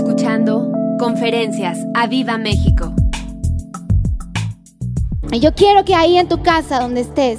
[0.00, 2.94] escuchando Conferencias a Viva México.
[5.30, 7.38] Y yo quiero que ahí en tu casa donde estés,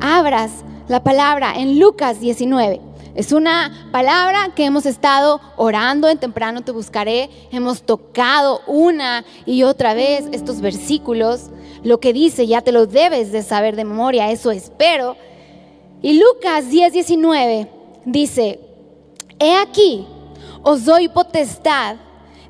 [0.00, 0.52] abras
[0.86, 2.80] la palabra en Lucas 19.
[3.16, 7.28] Es una palabra que hemos estado orando en temprano te buscaré.
[7.50, 11.50] Hemos tocado una y otra vez estos versículos.
[11.82, 15.16] Lo que dice ya te lo debes de saber de memoria, eso espero.
[16.00, 17.68] Y Lucas 10, 19
[18.04, 18.60] dice,
[19.40, 20.06] he aquí,
[20.62, 21.96] os doy potestad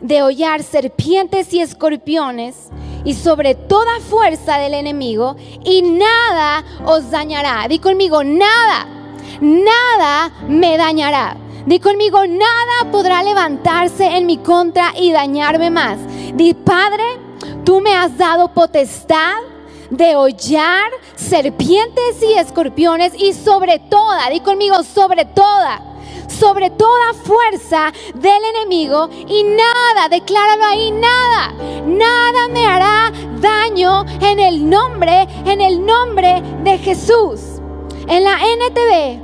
[0.01, 2.71] de hollar serpientes y escorpiones
[3.05, 7.67] y sobre toda fuerza del enemigo y nada os dañará.
[7.69, 8.87] Di conmigo, nada,
[9.41, 11.37] nada me dañará.
[11.67, 15.99] Di conmigo, nada podrá levantarse en mi contra y dañarme más.
[16.35, 17.05] Di, Padre,
[17.65, 19.37] tú me has dado potestad
[19.89, 25.92] de hollar serpientes y escorpiones y sobre toda, di conmigo, sobre toda
[26.33, 31.53] sobre toda fuerza del enemigo y nada, decláralo ahí, nada,
[31.87, 37.41] nada me hará daño en el nombre, en el nombre de Jesús.
[38.09, 39.21] En la NTV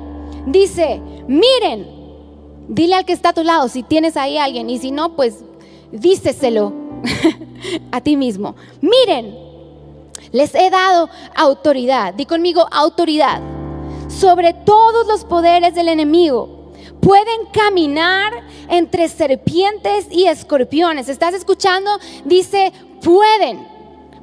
[0.46, 1.88] dice, miren,
[2.68, 5.16] dile al que está a tu lado si tienes ahí a alguien y si no,
[5.16, 5.44] pues
[5.90, 6.72] díceselo
[7.92, 8.54] a ti mismo.
[8.80, 9.36] Miren,
[10.32, 13.40] les he dado autoridad, di conmigo autoridad,
[14.08, 16.57] sobre todos los poderes del enemigo
[17.00, 18.32] pueden caminar
[18.68, 21.08] entre serpientes y escorpiones.
[21.08, 21.90] ¿Estás escuchando?
[22.24, 23.66] Dice, pueden,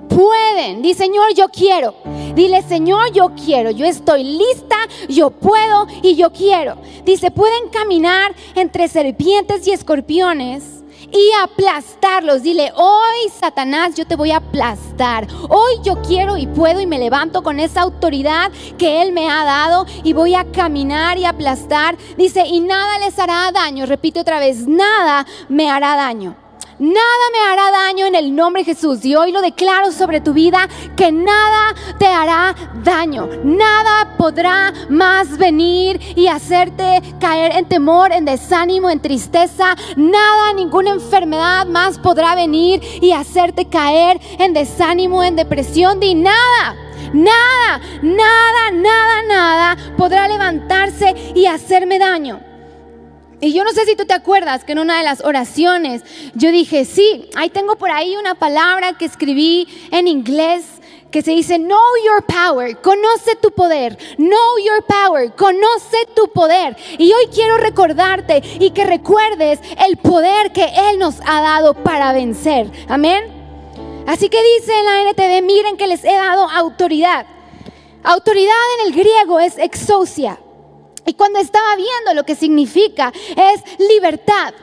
[0.09, 0.81] pueden.
[0.81, 1.95] Dice, Señor, yo quiero.
[2.35, 3.71] Dile, Señor, yo quiero.
[3.71, 4.77] Yo estoy lista,
[5.09, 6.77] yo puedo y yo quiero.
[7.05, 12.43] Dice, pueden caminar entre serpientes y escorpiones y aplastarlos.
[12.43, 15.27] Dile, hoy Satanás, yo te voy a aplastar.
[15.49, 19.43] Hoy yo quiero y puedo y me levanto con esa autoridad que Él me ha
[19.43, 21.97] dado y voy a caminar y aplastar.
[22.17, 23.85] Dice, y nada les hará daño.
[23.85, 26.44] Repite otra vez, nada me hará daño.
[26.77, 29.05] Nada me hará daño en el nombre de Jesús.
[29.05, 33.29] Y hoy lo declaro sobre tu vida que nada te hará daño.
[33.43, 39.75] Nada podrá más venir y hacerte caer en temor, en desánimo, en tristeza.
[39.95, 45.99] Nada, ninguna enfermedad más podrá venir y hacerte caer en desánimo, en depresión.
[46.01, 46.75] Di nada.
[47.13, 52.54] Nada, nada, nada, nada podrá levantarse y hacerme daño.
[53.45, 56.01] Y yo no sé si tú te acuerdas que en una de las oraciones
[56.33, 60.65] yo dije, sí, ahí tengo por ahí una palabra que escribí en inglés
[61.11, 66.75] que se dice, know your power, conoce tu poder, know your power, conoce tu poder.
[66.97, 72.13] Y hoy quiero recordarte y que recuerdes el poder que Él nos ha dado para
[72.13, 72.71] vencer.
[72.89, 73.25] Amén.
[74.07, 77.27] Así que dice en la NTV, miren que les he dado autoridad.
[78.03, 80.39] Autoridad en el griego es exousia.
[81.05, 84.53] Y cuando estaba viendo lo que significa, es libertad,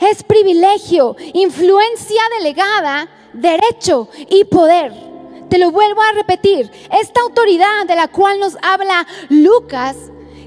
[0.00, 4.92] es privilegio, influencia delegada, derecho y poder.
[5.48, 9.96] Te lo vuelvo a repetir, esta autoridad de la cual nos habla Lucas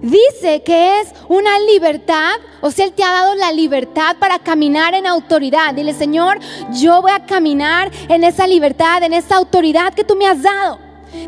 [0.01, 4.93] dice que es una libertad, o sea, Él te ha dado la libertad para caminar
[4.93, 5.73] en autoridad.
[5.73, 6.39] Dile, Señor,
[6.73, 10.79] yo voy a caminar en esa libertad, en esa autoridad que tú me has dado.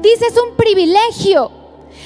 [0.02, 1.52] Dice, es un privilegio.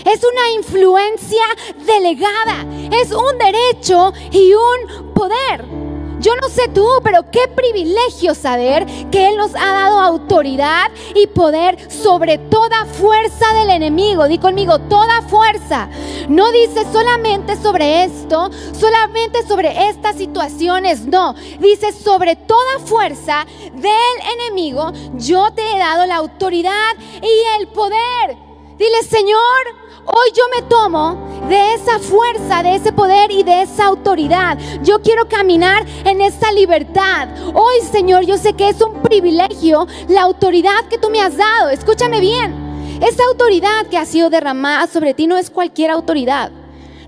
[0.06, 1.44] Es una influencia
[1.86, 2.66] delegada.
[2.92, 5.82] Es un derecho y un poder.
[6.22, 11.26] Yo no sé tú, pero qué privilegio saber que Él nos ha dado autoridad y
[11.26, 14.28] poder sobre toda fuerza del enemigo.
[14.28, 15.90] Di conmigo, toda fuerza.
[16.30, 21.08] No dice solamente sobre esto, solamente sobre estas situaciones.
[21.08, 24.92] No, dice sobre toda fuerza del enemigo.
[25.16, 28.38] Yo te he dado la autoridad y el poder.
[28.78, 31.16] Dile, Señor, Hoy yo me tomo
[31.48, 34.58] de esa fuerza, de ese poder y de esa autoridad.
[34.84, 37.30] Yo quiero caminar en esa libertad.
[37.54, 41.70] Hoy, Señor, yo sé que es un privilegio la autoridad que tú me has dado.
[41.70, 43.00] Escúchame bien.
[43.02, 46.52] Esa autoridad que ha sido derramada sobre ti no es cualquier autoridad.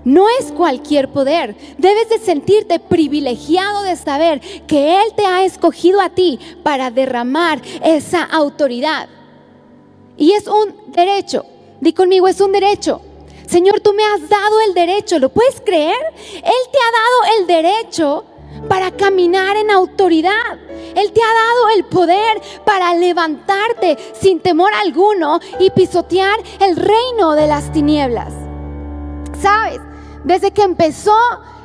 [0.04, 1.56] No es cualquier poder.
[1.78, 7.60] Debes de sentirte privilegiado de saber que Él te ha escogido a ti para derramar
[7.82, 9.08] esa autoridad.
[10.16, 11.44] Y es un derecho.
[11.84, 13.02] Di conmigo, es un derecho.
[13.46, 15.98] Señor, tú me has dado el derecho, ¿lo puedes creer?
[16.16, 16.42] Él
[16.72, 18.24] te ha dado el derecho
[18.70, 20.58] para caminar en autoridad.
[20.94, 27.32] Él te ha dado el poder para levantarte sin temor alguno y pisotear el reino
[27.32, 28.32] de las tinieblas.
[29.42, 29.80] ¿Sabes?
[30.24, 31.18] Desde que empezó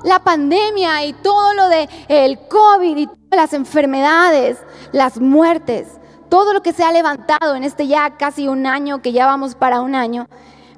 [0.04, 4.57] la pandemia y todo lo de el COVID y las enfermedades,
[4.92, 5.88] las muertes,
[6.30, 9.56] todo lo que se ha levantado en este ya casi un año, que ya vamos
[9.56, 10.28] para un año,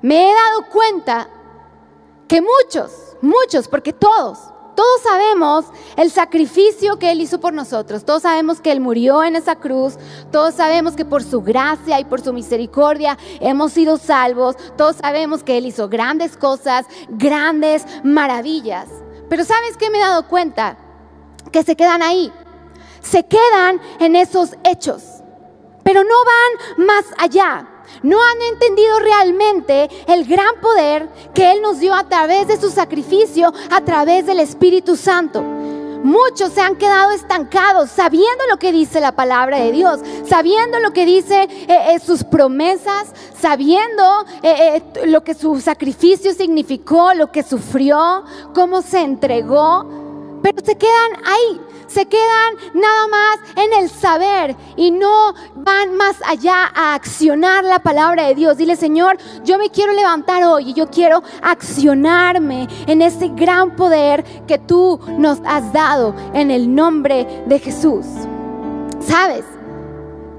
[0.01, 1.29] me he dado cuenta
[2.27, 4.39] que muchos, muchos, porque todos,
[4.75, 5.65] todos sabemos
[5.97, 8.05] el sacrificio que Él hizo por nosotros.
[8.05, 9.97] Todos sabemos que Él murió en esa cruz.
[10.31, 14.55] Todos sabemos que por su gracia y por su misericordia hemos sido salvos.
[14.77, 18.87] Todos sabemos que Él hizo grandes cosas, grandes maravillas.
[19.29, 20.77] Pero ¿sabes qué me he dado cuenta?
[21.51, 22.31] Que se quedan ahí.
[23.01, 25.20] Se quedan en esos hechos.
[25.83, 27.67] Pero no van más allá
[28.03, 32.69] no han entendido realmente el gran poder que Él nos dio a través de su
[32.69, 35.43] sacrificio, a través del Espíritu Santo.
[36.03, 40.93] Muchos se han quedado estancados sabiendo lo que dice la palabra de Dios, sabiendo lo
[40.93, 47.43] que dice eh, eh, sus promesas, sabiendo eh, lo que su sacrificio significó, lo que
[47.43, 48.23] sufrió,
[48.55, 49.85] cómo se entregó,
[50.41, 56.17] pero se quedan ahí, se quedan nada más en el saber y no van más
[56.25, 58.57] allá a accionar la palabra de Dios.
[58.57, 64.23] Dile, Señor, yo me quiero levantar hoy y yo quiero accionarme en ese gran poder
[64.47, 68.05] que tú nos has dado en el nombre de Jesús.
[68.99, 69.45] ¿Sabes?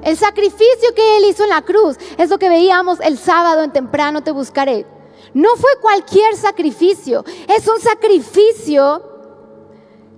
[0.02, 3.72] El sacrificio que Él hizo en la cruz es lo que veíamos el sábado en
[3.72, 4.84] temprano te buscaré.
[5.32, 9.11] No fue cualquier sacrificio, es un sacrificio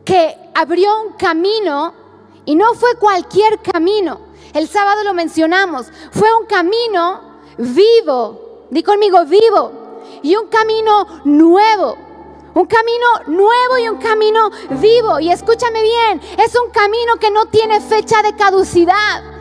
[0.04, 1.94] que abrió un camino
[2.44, 4.20] y no fue cualquier camino.
[4.52, 7.20] El sábado lo mencionamos, fue un camino
[7.58, 9.72] vivo, di conmigo vivo,
[10.22, 11.96] y un camino nuevo.
[12.54, 14.48] Un camino nuevo y un camino
[14.80, 15.18] vivo.
[15.18, 19.34] Y escúchame bien, es un camino que no tiene fecha de caducidad.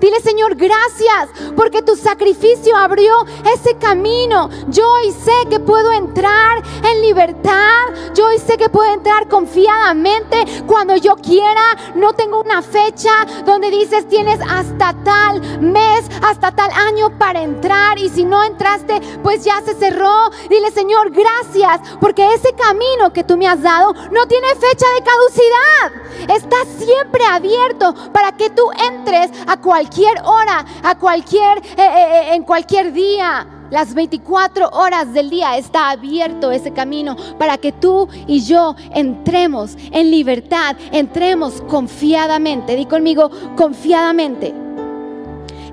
[0.00, 3.14] Dile, Señor, gracias porque tu sacrificio abrió
[3.54, 4.50] ese camino.
[4.68, 8.12] Yo hoy sé que puedo entrar en libertad.
[8.24, 11.76] Yo hoy sé que puedo entrar confiadamente cuando yo quiera.
[11.94, 13.10] No tengo una fecha
[13.44, 17.98] donde dices tienes hasta tal mes, hasta tal año para entrar.
[17.98, 20.30] Y si no entraste, pues ya se cerró.
[20.48, 25.04] Dile, Señor, gracias porque ese camino que tú me has dado no tiene fecha de
[25.04, 26.34] caducidad.
[26.34, 32.34] Está siempre abierto para que tú entres a cualquier hora, a cualquier, eh, eh, eh,
[32.36, 33.46] en cualquier día.
[33.74, 39.76] Las 24 horas del día está abierto ese camino para que tú y yo entremos
[39.90, 42.76] en libertad, entremos confiadamente.
[42.76, 44.54] Di conmigo, confiadamente.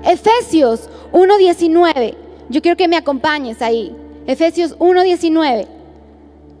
[0.04, 2.16] Efesios 1.19.
[2.48, 3.94] Yo quiero que me acompañes ahí.
[4.26, 5.68] Efesios 1.19.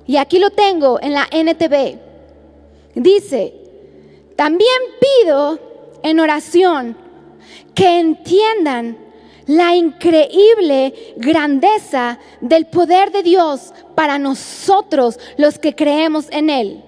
[0.06, 1.98] Y aquí lo tengo en la NTV.
[2.94, 3.52] Dice,
[4.36, 4.78] también
[5.24, 5.58] pido
[6.04, 6.96] en oración
[7.74, 9.01] que entiendan
[9.46, 16.84] la increíble grandeza del poder de Dios para nosotros los que creemos en Él.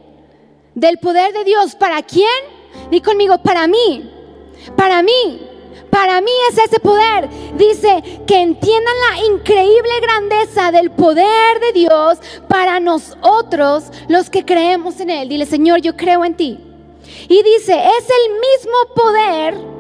[0.74, 2.28] Del poder de Dios, ¿para quién?
[2.90, 4.10] Di conmigo, para mí,
[4.76, 5.48] para mí,
[5.90, 7.28] para mí es ese poder.
[7.56, 12.18] Dice que entiendan la increíble grandeza del poder de Dios
[12.48, 15.28] para nosotros los que creemos en Él.
[15.28, 16.58] Dile, Señor, yo creo en ti.
[17.28, 19.73] Y dice, es el mismo poder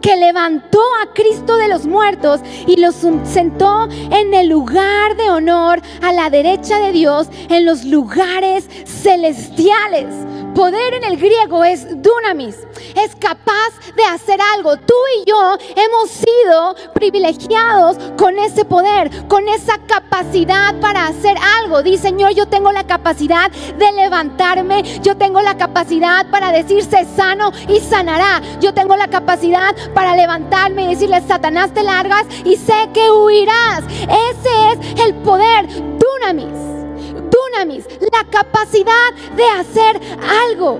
[0.00, 5.80] que levantó a Cristo de los muertos y lo sentó en el lugar de honor
[6.02, 10.06] a la derecha de Dios en los lugares celestiales.
[10.54, 12.56] Poder en el griego es dunamis,
[12.96, 14.76] es capaz de hacer algo.
[14.76, 21.82] Tú y yo hemos sido privilegiados con ese poder, con esa capacidad para hacer algo.
[21.82, 27.52] Dice Señor, yo tengo la capacidad de levantarme, yo tengo la capacidad para decirse sano
[27.68, 28.42] y sanará.
[28.60, 33.84] Yo tengo la capacidad para levantarme y decirle, Satanás te largas y sé que huirás.
[34.02, 35.66] Ese es el poder
[35.98, 36.69] dunamis
[38.12, 40.00] la capacidad de hacer
[40.48, 40.78] algo.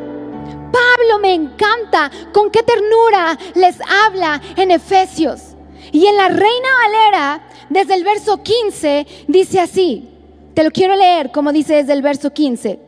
[0.73, 5.57] Pablo me encanta con qué ternura les habla en Efesios.
[5.93, 10.09] Y en la Reina Valera, desde el verso 15, dice así,
[10.55, 12.79] te lo quiero leer como dice desde el verso 15.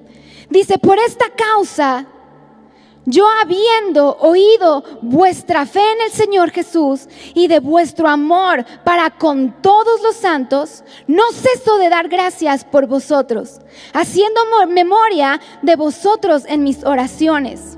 [0.50, 2.06] Dice, por esta causa
[3.04, 9.61] yo habiendo oído vuestra fe en el Señor Jesús y de vuestro amor para con
[9.61, 13.61] todos los santos, no ceso de dar gracias por vosotros,
[13.92, 17.76] haciendo memoria de vosotros en mis oraciones,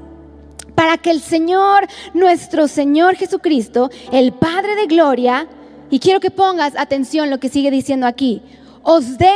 [0.75, 5.49] para que el Señor, nuestro Señor Jesucristo, el Padre de Gloria,
[5.90, 8.43] y quiero que pongas atención lo que sigue diciendo aquí,
[8.83, 9.33] os dé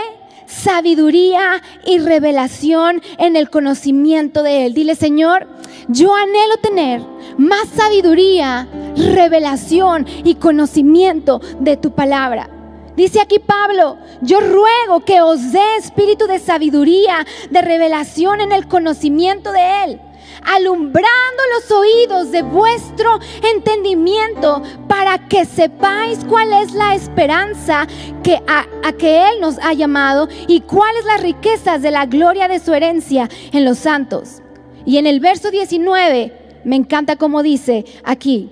[0.48, 4.74] sabiduría y revelación en el conocimiento de Él.
[4.74, 5.46] Dile, Señor,
[5.88, 7.02] yo anhelo tener
[7.36, 12.50] más sabiduría, revelación y conocimiento de tu palabra.
[12.96, 18.66] Dice aquí Pablo, yo ruego que os dé espíritu de sabiduría, de revelación en el
[18.66, 20.00] conocimiento de Él
[20.42, 23.18] alumbrando los oídos de vuestro
[23.54, 27.86] entendimiento para que sepáis cuál es la esperanza
[28.22, 32.60] que a, que Él nos ha llamado y cuáles las riquezas de la gloria de
[32.60, 34.42] su herencia en los santos.
[34.84, 38.50] Y en el verso 19, me encanta como dice aquí,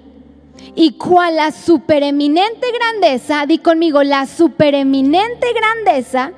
[0.75, 6.33] y cuál la supereminente grandeza, di conmigo, la supereminente grandeza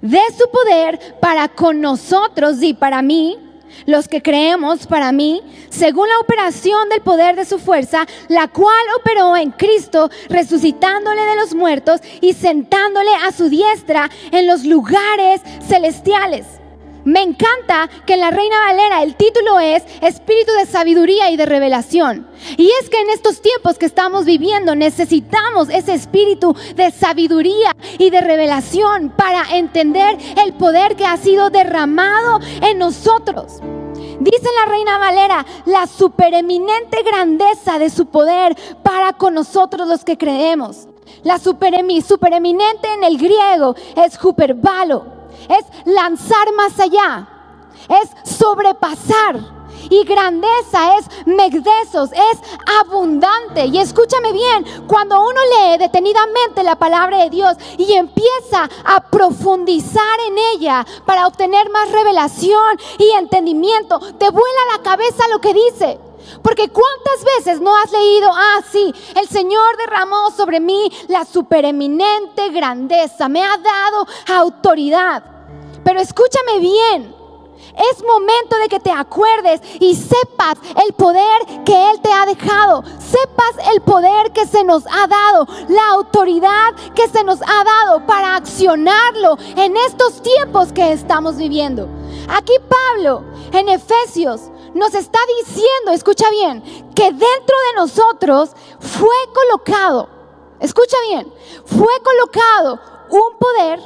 [0.00, 3.38] de su poder para con nosotros y para mí,
[3.86, 8.84] los que creemos para mí, según la operación del poder de su fuerza, la cual
[8.98, 15.40] operó en Cristo, resucitándole de los muertos y sentándole a su diestra en los lugares
[15.66, 16.61] celestiales
[17.04, 21.46] me encanta que en la Reina Valera el título es Espíritu de Sabiduría y de
[21.46, 22.28] Revelación.
[22.56, 28.10] Y es que en estos tiempos que estamos viviendo necesitamos ese espíritu de sabiduría y
[28.10, 33.58] de revelación para entender el poder que ha sido derramado en nosotros.
[34.20, 40.18] Dice la Reina Valera, la supereminente grandeza de su poder para con nosotros los que
[40.18, 40.88] creemos.
[41.24, 47.28] La supereminente en el griego es huperbalo es lanzar más allá,
[47.88, 49.62] es sobrepasar.
[49.90, 52.38] Y grandeza es megdesos, es
[52.80, 53.66] abundante.
[53.66, 60.20] Y escúchame bien, cuando uno lee detenidamente la palabra de Dios y empieza a profundizar
[60.28, 65.98] en ella para obtener más revelación y entendimiento, te vuela la cabeza lo que dice.
[66.42, 72.50] Porque cuántas veces no has leído, ah, sí, el Señor derramó sobre mí la supereminente
[72.50, 75.22] grandeza, me ha dado autoridad.
[75.84, 77.22] Pero escúchame bien.
[77.92, 82.82] Es momento de que te acuerdes y sepas el poder que Él te ha dejado.
[82.98, 88.06] Sepas el poder que se nos ha dado, la autoridad que se nos ha dado
[88.06, 91.88] para accionarlo en estos tiempos que estamos viviendo.
[92.28, 96.62] Aquí Pablo en Efesios nos está diciendo, escucha bien,
[96.94, 98.50] que dentro de nosotros
[98.80, 100.08] fue colocado,
[100.60, 101.32] escucha bien,
[101.64, 102.78] fue colocado
[103.10, 103.80] un poder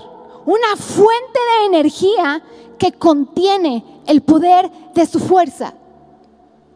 [0.47, 2.43] una fuente de energía
[2.79, 5.75] que contiene el poder de su fuerza.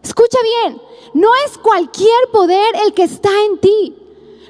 [0.03, 0.83] Escucha bien,
[1.15, 3.97] no es cualquier poder el que está en ti.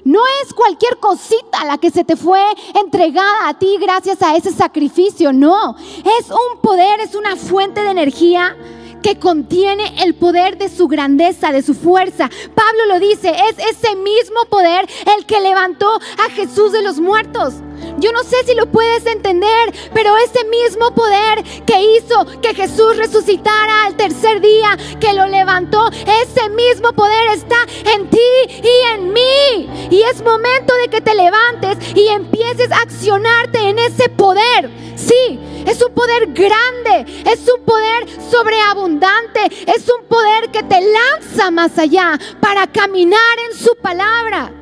[0.03, 2.43] No es cualquier cosita la que se te fue
[2.75, 5.77] entregada a ti gracias a ese sacrificio, no.
[6.19, 8.57] Es un poder, es una fuente de energía
[9.03, 12.29] que contiene el poder de su grandeza, de su fuerza.
[12.55, 17.55] Pablo lo dice, es ese mismo poder el que levantó a Jesús de los muertos.
[17.99, 22.97] Yo no sé si lo puedes entender, pero ese mismo poder que hizo que Jesús
[22.97, 27.57] resucitara al tercer día, que lo levantó, ese mismo poder está
[27.95, 28.19] en ti
[28.63, 29.89] y en mí.
[29.91, 34.71] Y es momento de que te levantes y empieces a accionarte en ese poder.
[34.97, 41.51] Sí, es un poder grande, es un poder sobreabundante, es un poder que te lanza
[41.51, 44.60] más allá para caminar en su palabra.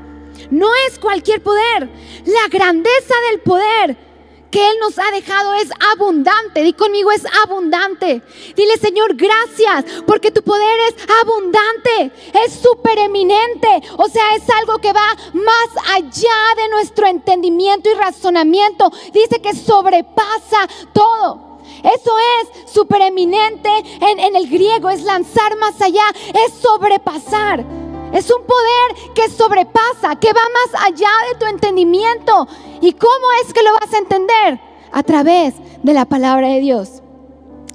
[0.51, 1.89] No es cualquier poder.
[2.27, 4.09] La grandeza del poder
[4.51, 6.63] que Él nos ha dejado es abundante.
[6.63, 8.23] Di conmigo, es abundante.
[8.57, 12.13] Dile, Señor, gracias, porque tu poder es abundante,
[12.45, 13.83] es supereminente.
[13.97, 18.91] O sea, es algo que va más allá de nuestro entendimiento y razonamiento.
[19.13, 21.49] Dice que sobrepasa todo.
[21.83, 26.05] Eso es supereminente en, en el griego, es lanzar más allá,
[26.47, 27.88] es sobrepasar.
[28.13, 32.49] Es un poder que sobrepasa, que va más allá de tu entendimiento.
[32.81, 34.61] ¿Y cómo es que lo vas a entender?
[34.93, 37.03] A través de la palabra de Dios.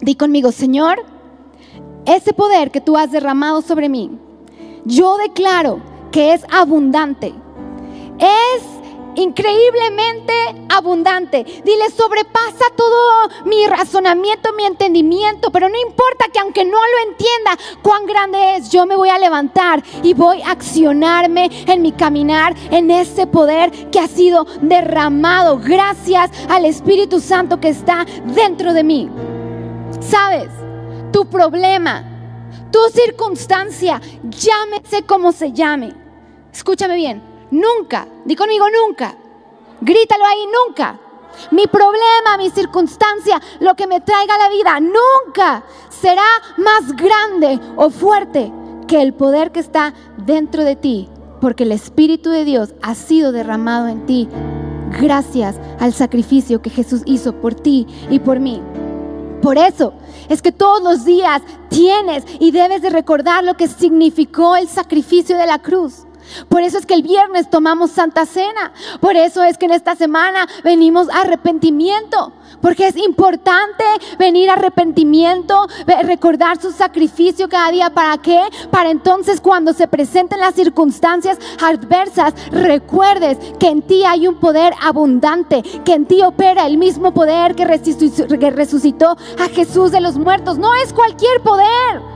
[0.02, 1.06] Di conmigo, Señor,
[2.06, 4.12] ese poder que tú has derramado sobre mí,
[4.86, 5.80] yo declaro
[6.12, 7.34] que es abundante.
[8.20, 8.64] Es
[9.16, 10.34] increíblemente
[10.70, 11.44] abundante.
[11.44, 17.58] Dile, sobrepasa todo mi razonamiento, mi entendimiento, pero no importa que aunque no lo entienda
[17.82, 22.56] cuán grande es, yo me voy a levantar y voy a accionarme en mi caminar,
[22.72, 28.84] en ese poder que ha sido derramado gracias al Espíritu Santo que está dentro de
[28.84, 29.10] mí.
[30.00, 30.50] ¿Sabes?
[31.12, 32.04] Tu problema,
[32.72, 35.94] tu circunstancia, llámese como se llame.
[36.52, 39.16] Escúchame bien Nunca, di conmigo nunca.
[39.80, 41.00] Grítalo ahí, nunca.
[41.52, 46.26] Mi problema, mi circunstancia, lo que me traiga la vida, nunca será
[46.58, 48.52] más grande o fuerte
[48.88, 51.10] que el poder que está dentro de ti,
[51.42, 54.28] porque el Espíritu de Dios ha sido derramado en ti
[55.00, 58.64] gracias al sacrificio que Jesús hizo por ti y por mí.
[59.44, 59.94] Por eso
[60.28, 65.38] es que todos los días tienes y debes de recordar lo que significó el sacrificio
[65.38, 66.08] de la cruz.
[66.50, 68.72] Por eso es que el viernes tomamos Santa Cena.
[69.00, 72.34] Por eso es que en esta semana venimos a arrepentimiento.
[72.62, 73.84] Porque es importante
[74.18, 75.68] venir a arrepentimiento,
[76.04, 77.90] recordar su sacrificio cada día.
[77.90, 78.42] ¿Para qué?
[78.72, 84.74] Para entonces cuando se presenten las circunstancias adversas, recuerdes que en ti hay un poder
[84.82, 90.58] abundante, que en ti opera el mismo poder que resucitó a Jesús de los muertos.
[90.58, 92.14] No es cualquier poder.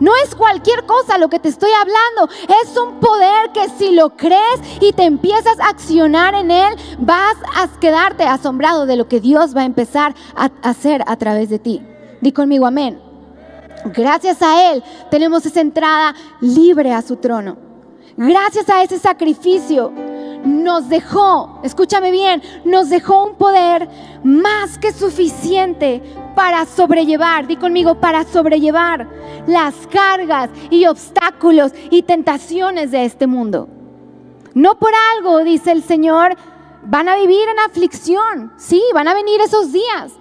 [0.00, 2.34] No es cualquier cosa lo que te estoy hablando.
[2.62, 7.36] Es un poder que si lo crees y te empiezas a accionar en él, vas
[7.56, 11.58] a quedarte asombrado de lo que Dios va a empezar a hacer a través de
[11.58, 11.82] ti.
[12.20, 13.00] Di conmigo amén.
[13.84, 17.56] Gracias a Él tenemos esa entrada libre a su trono.
[18.16, 19.92] Gracias a ese sacrificio
[20.44, 23.88] nos dejó, escúchame bien, nos dejó un poder
[24.22, 26.02] más que suficiente
[26.34, 29.08] para sobrellevar, di conmigo, para sobrellevar
[29.46, 33.68] las cargas y obstáculos y tentaciones de este mundo.
[34.54, 36.36] No por algo, dice el Señor,
[36.82, 40.12] van a vivir en aflicción, sí, van a venir esos días.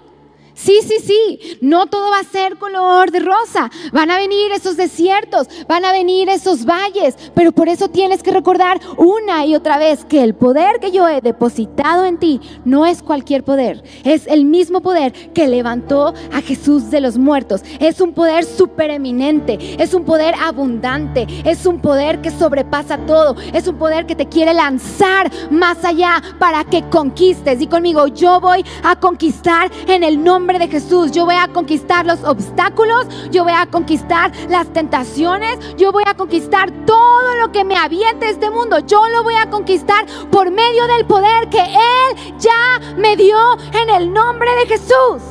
[0.59, 3.71] Sí, sí, sí, no todo va a ser color de rosa.
[3.93, 8.31] Van a venir esos desiertos, van a venir esos valles, pero por eso tienes que
[8.31, 12.85] recordar una y otra vez que el poder que yo he depositado en ti no
[12.85, 17.61] es cualquier poder, es el mismo poder que levantó a Jesús de los muertos.
[17.79, 23.65] Es un poder supereminente, es un poder abundante, es un poder que sobrepasa todo, es
[23.65, 27.61] un poder que te quiere lanzar más allá para que conquistes.
[27.61, 31.11] Y conmigo, yo voy a conquistar en el nombre de Jesús.
[31.11, 36.15] Yo voy a conquistar los obstáculos, yo voy a conquistar las tentaciones, yo voy a
[36.15, 38.79] conquistar todo lo que me aviente este mundo.
[38.79, 43.37] Yo lo voy a conquistar por medio del poder que Él ya me dio
[43.73, 45.21] en el nombre de Jesús.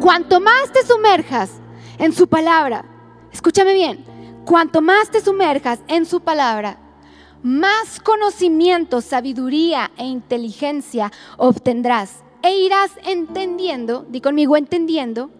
[0.00, 1.52] Cuanto más te sumerjas
[1.98, 2.84] en su palabra,
[3.32, 4.04] escúchame bien,
[4.44, 6.78] cuanto más te sumerjas en su palabra,
[7.42, 15.30] más conocimiento, sabiduría e inteligencia obtendrás e irás entendiendo, di conmigo entendiendo,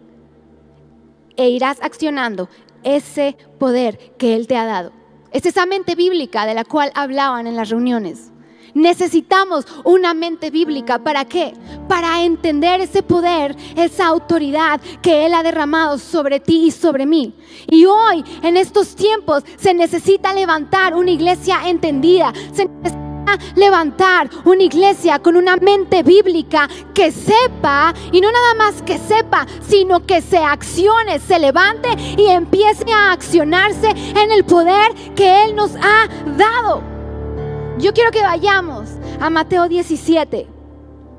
[1.37, 2.49] e irás accionando
[2.83, 4.91] ese poder que Él te ha dado.
[5.31, 8.33] Es esa mente bíblica de la cual hablaban en las reuniones.
[8.73, 10.99] Necesitamos una mente bíblica.
[10.99, 11.53] ¿Para qué?
[11.87, 17.33] Para entender ese poder, esa autoridad que Él ha derramado sobre ti y sobre mí.
[17.67, 22.33] Y hoy, en estos tiempos, se necesita levantar una iglesia entendida.
[22.51, 23.06] Se necesita
[23.55, 29.45] levantar una iglesia con una mente bíblica que sepa, y no nada más que sepa,
[29.67, 35.55] sino que se accione, se levante y empiece a accionarse en el poder que Él
[35.55, 36.81] nos ha dado.
[37.79, 40.47] Yo quiero que vayamos a Mateo 17.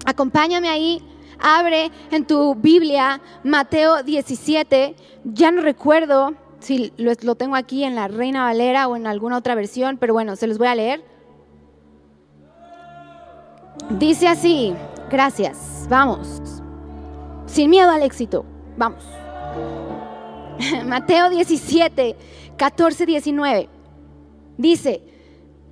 [0.05, 1.03] Acompáñame ahí.
[1.41, 4.97] Abre en tu Biblia Mateo 17.
[5.23, 9.55] Ya no recuerdo si lo, tengo aquí en la Reina Valera o en alguna otra
[9.55, 11.05] versión, pero bueno, se los voy a leer.
[13.91, 14.75] Dice así,
[15.11, 16.29] gracias, vamos.
[17.47, 18.45] Sin miedo al éxito,
[18.77, 19.03] vamos.
[20.85, 22.17] Mateo 17,
[22.57, 23.69] 14, 19.
[24.59, 25.03] Dice,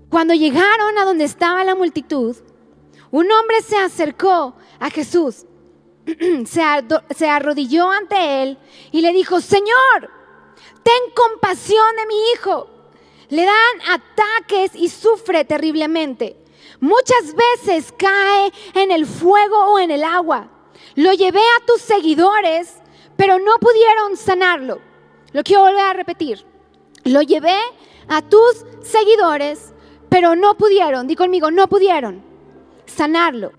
[0.08, 2.36] cuando llegaron a donde estaba la multitud,
[3.10, 5.44] un hombre se acercó a Jesús,
[6.46, 8.58] se arrodilló ante él
[8.92, 10.10] y le dijo, Señor,
[10.82, 12.70] ten compasión de mi hijo.
[13.28, 16.36] Le dan ataques y sufre terriblemente.
[16.80, 20.48] Muchas veces cae en el fuego o en el agua.
[20.94, 22.74] Lo llevé a tus seguidores,
[23.16, 24.80] pero no pudieron sanarlo.
[25.32, 26.44] Lo quiero volver a repetir.
[27.04, 27.58] Lo llevé
[28.08, 29.72] a tus seguidores,
[30.08, 32.22] pero no pudieron, di conmigo, no pudieron
[32.86, 33.52] sanarlo.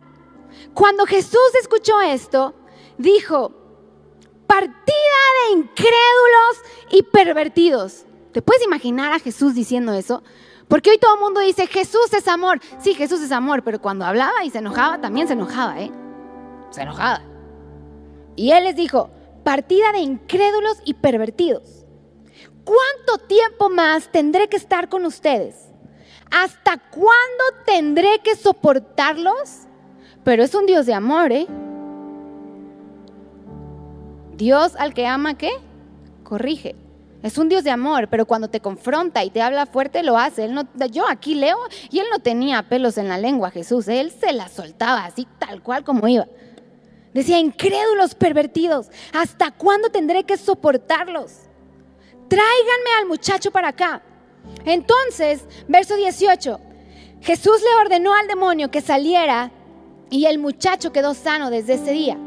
[0.73, 2.53] Cuando Jesús escuchó esto,
[2.97, 3.51] dijo,
[4.47, 4.73] partida
[5.49, 6.58] de incrédulos
[6.91, 8.06] y pervertidos.
[8.32, 10.23] ¿Te puedes imaginar a Jesús diciendo eso?
[10.67, 12.60] Porque hoy todo el mundo dice, Jesús es amor.
[12.80, 15.91] Sí, Jesús es amor, pero cuando hablaba y se enojaba, también se enojaba, ¿eh?
[16.71, 17.21] Se enojaba.
[18.36, 19.10] Y él les dijo,
[19.43, 21.86] partida de incrédulos y pervertidos.
[22.65, 25.69] ¿Cuánto tiempo más tendré que estar con ustedes?
[26.30, 29.67] ¿Hasta cuándo tendré que soportarlos?
[30.25, 31.47] Pero es un Dios de amor, ¿eh?
[34.36, 35.51] Dios al que ama, ¿qué?
[36.23, 36.75] Corrige.
[37.23, 40.45] Es un Dios de amor, pero cuando te confronta y te habla fuerte, lo hace.
[40.45, 41.58] Él no, yo aquí leo
[41.89, 43.88] y él no tenía pelos en la lengua, Jesús.
[43.88, 46.27] Él se la soltaba así, tal cual como iba.
[47.13, 51.32] Decía, incrédulos pervertidos, ¿hasta cuándo tendré que soportarlos?
[52.27, 54.03] Tráiganme al muchacho para acá.
[54.65, 56.60] Entonces, verso 18,
[57.21, 59.51] Jesús le ordenó al demonio que saliera
[60.10, 62.17] y el muchacho quedó sano desde ese día.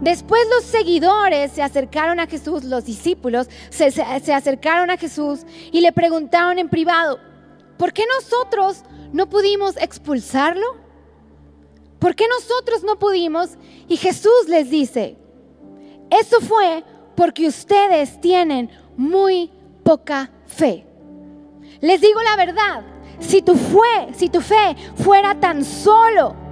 [0.00, 3.86] Después los seguidores se acercaron a Jesús, los discípulos se,
[4.32, 5.40] acercaron a Jesús
[5.72, 7.18] y le preguntaron en privado,
[7.76, 10.66] ¿por qué nosotros no pudimos expulsarlo?
[11.98, 13.50] ¿Por qué nosotros no pudimos?
[13.88, 15.16] Y Jesús les dice,
[16.10, 16.84] eso fue
[17.16, 19.50] porque ustedes tienen muy
[19.82, 20.86] poca fe.
[21.80, 22.84] Les digo la verdad,
[23.20, 26.43] si tu, fue, si tu fe fuera tan solo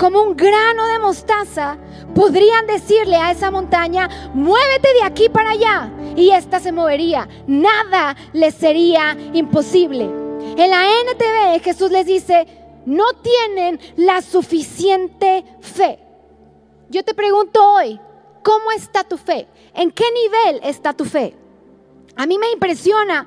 [0.00, 1.76] como un grano de mostaza,
[2.14, 7.28] podrían decirle a esa montaña, muévete de aquí para allá, y ésta se movería.
[7.46, 10.04] Nada les sería imposible.
[10.04, 12.46] En la NTV Jesús les dice,
[12.86, 15.98] no tienen la suficiente fe.
[16.88, 18.00] Yo te pregunto hoy,
[18.42, 19.48] ¿cómo está tu fe?
[19.74, 21.36] ¿En qué nivel está tu fe?
[22.16, 23.26] A mí me impresiona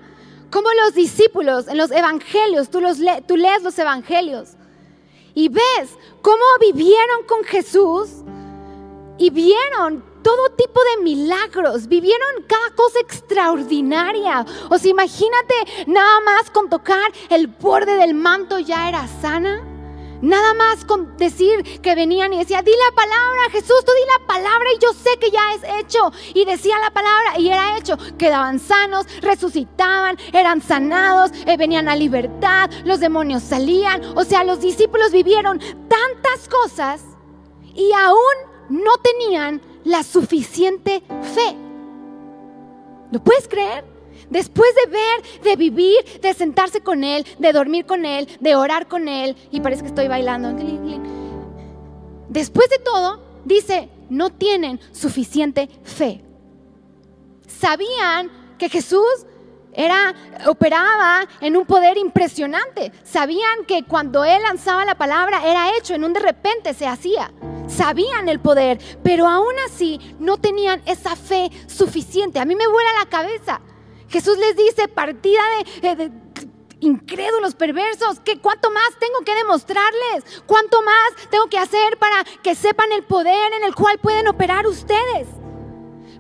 [0.49, 4.57] cómo los discípulos en los evangelios, tú, los tú lees los evangelios,
[5.34, 8.10] y ves cómo vivieron con Jesús
[9.17, 14.46] y vieron todo tipo de milagros, vivieron cada cosa extraordinaria.
[14.69, 15.54] O sea, imagínate
[15.88, 19.72] nada más con tocar el borde del manto ya era sana.
[20.23, 24.25] Nada más con decir que venían y decía, di la palabra, Jesús, tú di la
[24.25, 26.13] palabra y yo sé que ya es hecho.
[26.33, 27.97] Y decía la palabra y era hecho.
[28.17, 34.01] Quedaban sanos, resucitaban, eran sanados, eh, venían a libertad, los demonios salían.
[34.15, 37.01] O sea, los discípulos vivieron tantas cosas
[37.75, 38.17] y aún
[38.69, 41.03] no tenían la suficiente
[41.36, 41.57] fe.
[43.12, 43.92] ¿Lo puedes creer?
[44.29, 48.88] Después de ver, de vivir, de sentarse con Él, de dormir con Él, de orar
[48.88, 50.53] con Él, y parece que estoy bailando.
[52.29, 56.23] Después de todo, dice, no tienen suficiente fe.
[57.47, 59.25] Sabían que Jesús
[59.73, 60.13] era
[60.47, 62.91] operaba en un poder impresionante.
[63.03, 67.31] Sabían que cuando él lanzaba la palabra era hecho, en un de repente se hacía.
[67.67, 72.39] Sabían el poder, pero aún así no tenían esa fe suficiente.
[72.39, 73.62] A mí me vuela la cabeza
[74.13, 75.41] Jesús les dice, partida
[75.82, 76.12] de,
[76.82, 82.54] incrédulos, perversos, que cuánto más tengo que demostrarles, cuánto más tengo que hacer para que
[82.54, 85.28] sepan el poder en el cual pueden operar ustedes.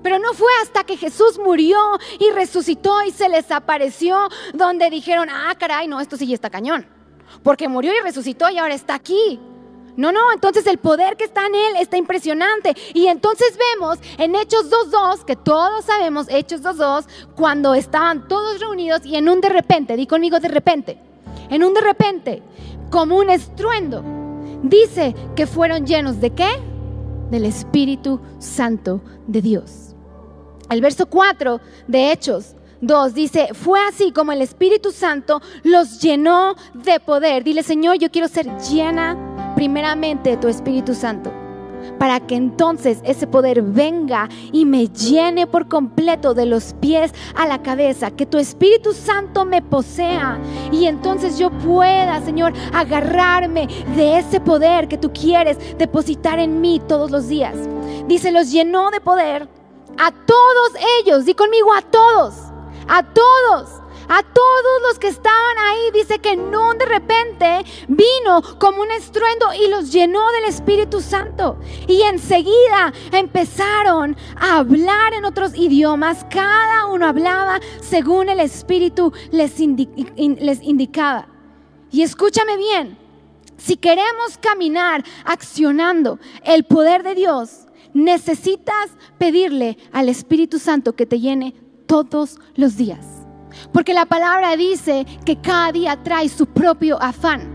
[0.01, 1.77] Pero no fue hasta que Jesús murió
[2.19, 6.49] y resucitó y se les apareció donde dijeron, ah, caray, no, esto sí ya está
[6.49, 6.87] cañón.
[7.43, 9.39] Porque murió y resucitó y ahora está aquí.
[9.95, 12.75] No, no, entonces el poder que está en él está impresionante.
[12.93, 19.05] Y entonces vemos en Hechos 2.2, que todos sabemos, Hechos 2.2, cuando estaban todos reunidos
[19.05, 20.97] y en un de repente, di conmigo de repente,
[21.49, 22.41] en un de repente,
[22.89, 24.03] como un estruendo,
[24.63, 26.49] dice que fueron llenos de qué?
[27.29, 29.95] Del Espíritu Santo de Dios.
[30.69, 36.55] El verso 4 de Hechos 2 dice, fue así como el Espíritu Santo los llenó
[36.73, 37.43] de poder.
[37.43, 41.31] Dile, Señor, yo quiero ser llena primeramente tu Espíritu Santo,
[41.99, 47.47] para que entonces ese poder venga y me llene por completo de los pies a
[47.47, 50.39] la cabeza, que tu Espíritu Santo me posea
[50.71, 56.81] y entonces yo pueda, Señor, agarrarme de ese poder que tú quieres depositar en mí
[56.87, 57.55] todos los días.
[58.07, 59.47] Dice, los llenó de poder
[59.97, 62.33] a todos ellos, di conmigo a todos,
[62.87, 68.81] a todos a todos los que estaban ahí, dice que no de repente vino como
[68.81, 71.57] un estruendo y los llenó del Espíritu Santo.
[71.87, 76.25] Y enseguida empezaron a hablar en otros idiomas.
[76.29, 81.27] Cada uno hablaba según el Espíritu les, les indicaba.
[81.91, 82.97] Y escúchame bien,
[83.57, 91.19] si queremos caminar accionando el poder de Dios, necesitas pedirle al Espíritu Santo que te
[91.19, 91.53] llene
[91.85, 93.12] todos los días.
[93.71, 97.53] Porque la palabra dice que cada día trae su propio afán.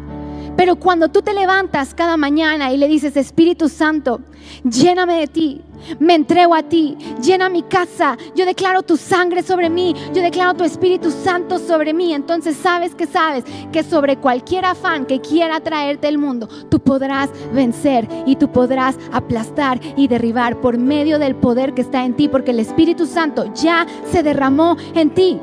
[0.58, 4.22] Pero cuando tú te levantas cada mañana y le dices, Espíritu Santo,
[4.64, 5.62] lléname de ti,
[6.00, 10.54] me entrego a ti, llena mi casa, yo declaro tu sangre sobre mí, yo declaro
[10.54, 15.60] tu Espíritu Santo sobre mí, entonces sabes que sabes que sobre cualquier afán que quiera
[15.60, 21.36] traerte el mundo, tú podrás vencer y tú podrás aplastar y derribar por medio del
[21.36, 25.38] poder que está en ti, porque el Espíritu Santo ya se derramó en ti.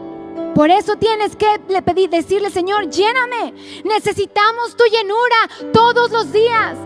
[0.55, 3.53] Por eso tienes que le pedir, decirle, Señor, lléname.
[3.83, 6.77] Necesitamos tu llenura todos los días.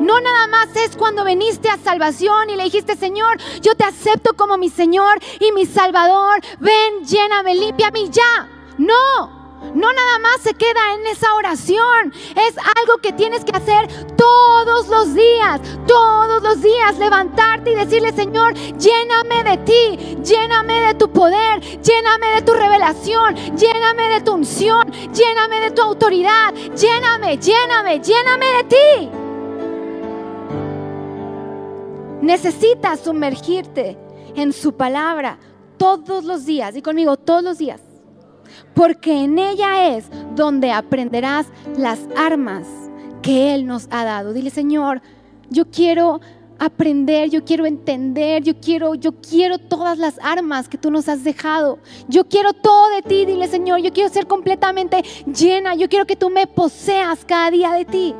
[0.00, 4.34] No nada más es cuando viniste a salvación y le dijiste, Señor, yo te acepto
[4.34, 6.40] como mi Señor y mi Salvador.
[6.60, 8.48] Ven, lléname, límpiame ya.
[8.76, 9.35] No.
[9.74, 12.12] No nada más se queda en esa oración.
[12.34, 15.60] Es algo que tienes que hacer todos los días.
[15.86, 16.98] Todos los días.
[16.98, 20.16] Levantarte y decirle, Señor, lléname de ti.
[20.22, 21.60] Lléname de tu poder.
[21.82, 23.34] Lléname de tu revelación.
[23.56, 24.90] Lléname de tu unción.
[25.12, 26.54] Lléname de tu autoridad.
[26.54, 29.10] Lléname, lléname, lléname de ti.
[32.22, 33.96] Necesitas sumergirte
[34.34, 35.38] en su palabra
[35.76, 36.76] todos los días.
[36.76, 37.85] Y conmigo, todos los días
[38.76, 40.04] porque en ella es
[40.36, 41.46] donde aprenderás
[41.78, 42.66] las armas
[43.22, 44.34] que Él nos ha dado.
[44.34, 45.00] Dile, Señor,
[45.48, 46.20] yo quiero
[46.58, 51.24] aprender, yo quiero entender, yo quiero, yo quiero todas las armas que tú nos has
[51.24, 51.78] dejado.
[52.06, 56.16] Yo quiero todo de ti, dile Señor, yo quiero ser completamente llena, yo quiero que
[56.16, 58.14] tú me poseas cada día de ti.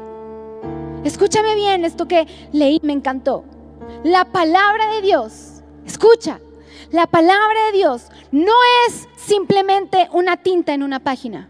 [1.05, 3.45] Escúchame bien esto que leí, me encantó.
[4.05, 6.41] La palabra de Dios, escucha,
[6.91, 8.55] la palabra de Dios no
[8.87, 11.49] es simplemente una tinta en una página.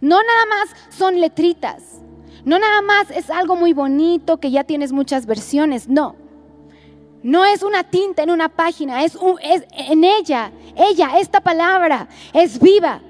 [0.00, 2.00] No nada más son letritas.
[2.44, 6.16] No nada más es algo muy bonito que ya tienes muchas versiones, no.
[7.22, 12.58] No es una tinta en una página, es, es en ella, ella, esta palabra es
[12.58, 13.00] viva,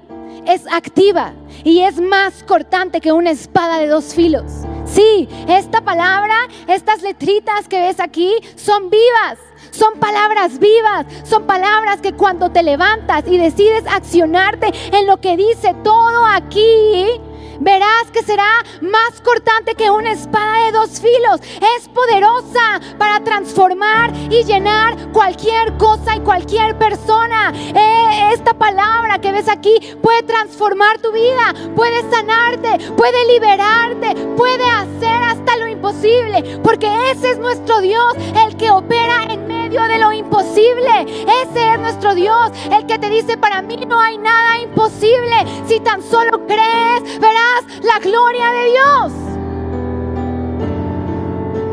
[0.45, 1.33] es activa
[1.63, 4.51] y es más cortante que una espada de dos filos.
[4.85, 6.35] Sí, esta palabra,
[6.67, 9.39] estas letritas que ves aquí son vivas,
[9.73, 15.35] son palabras vivas, son palabras que cuando te levantas y decides accionarte en lo que
[15.35, 17.19] dice todo aquí,
[17.59, 18.49] verás que será
[18.81, 21.41] más cortante que una espada de dos filos.
[21.77, 27.51] Es poderosa para transformar y llenar cualquier cosa y cualquier persona.
[27.55, 34.69] Eh, esta palabra que ves aquí puede transformar tu vida, puede sanarte, puede liberarte, puede
[34.69, 38.13] hacer hasta lo imposible, porque ese es nuestro Dios,
[38.45, 41.01] el que opera en de lo imposible.
[41.01, 45.35] Ese es nuestro Dios, el que te dice, para mí no hay nada imposible.
[45.67, 49.13] Si tan solo crees, verás la gloria de Dios.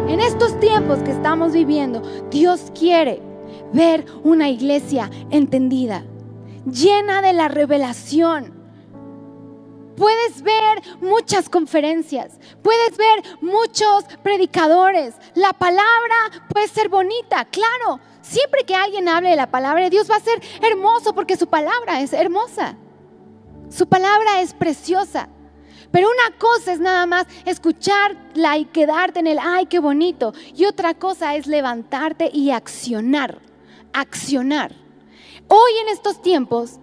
[0.08, 3.20] En estos tiempos que estamos viviendo, Dios quiere
[3.72, 6.02] ver una iglesia entendida,
[6.64, 8.59] llena de la revelación.
[10.00, 12.32] Puedes ver muchas conferencias,
[12.62, 15.14] puedes ver muchos predicadores.
[15.34, 18.00] La palabra puede ser bonita, claro.
[18.22, 21.48] Siempre que alguien hable de la palabra de Dios va a ser hermoso porque su
[21.48, 22.76] palabra es hermosa.
[23.68, 25.28] Su palabra es preciosa.
[25.90, 30.32] Pero una cosa es nada más escucharla y quedarte en el, ay, qué bonito.
[30.56, 33.38] Y otra cosa es levantarte y accionar,
[33.92, 34.72] accionar.
[35.46, 36.80] Hoy en estos tiempos,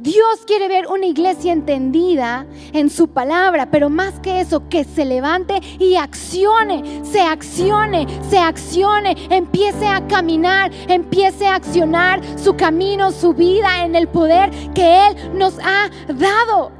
[0.00, 5.04] Dios quiere ver una iglesia entendida en su palabra, pero más que eso, que se
[5.04, 13.10] levante y accione, se accione, se accione, empiece a caminar, empiece a accionar su camino,
[13.10, 16.70] su vida en el poder que Él nos ha dado.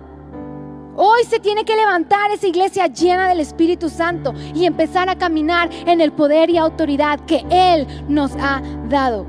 [0.95, 5.71] Hoy se tiene que levantar esa iglesia llena del Espíritu Santo y empezar a caminar
[5.87, 9.27] en el poder y autoridad que Él nos ha dado.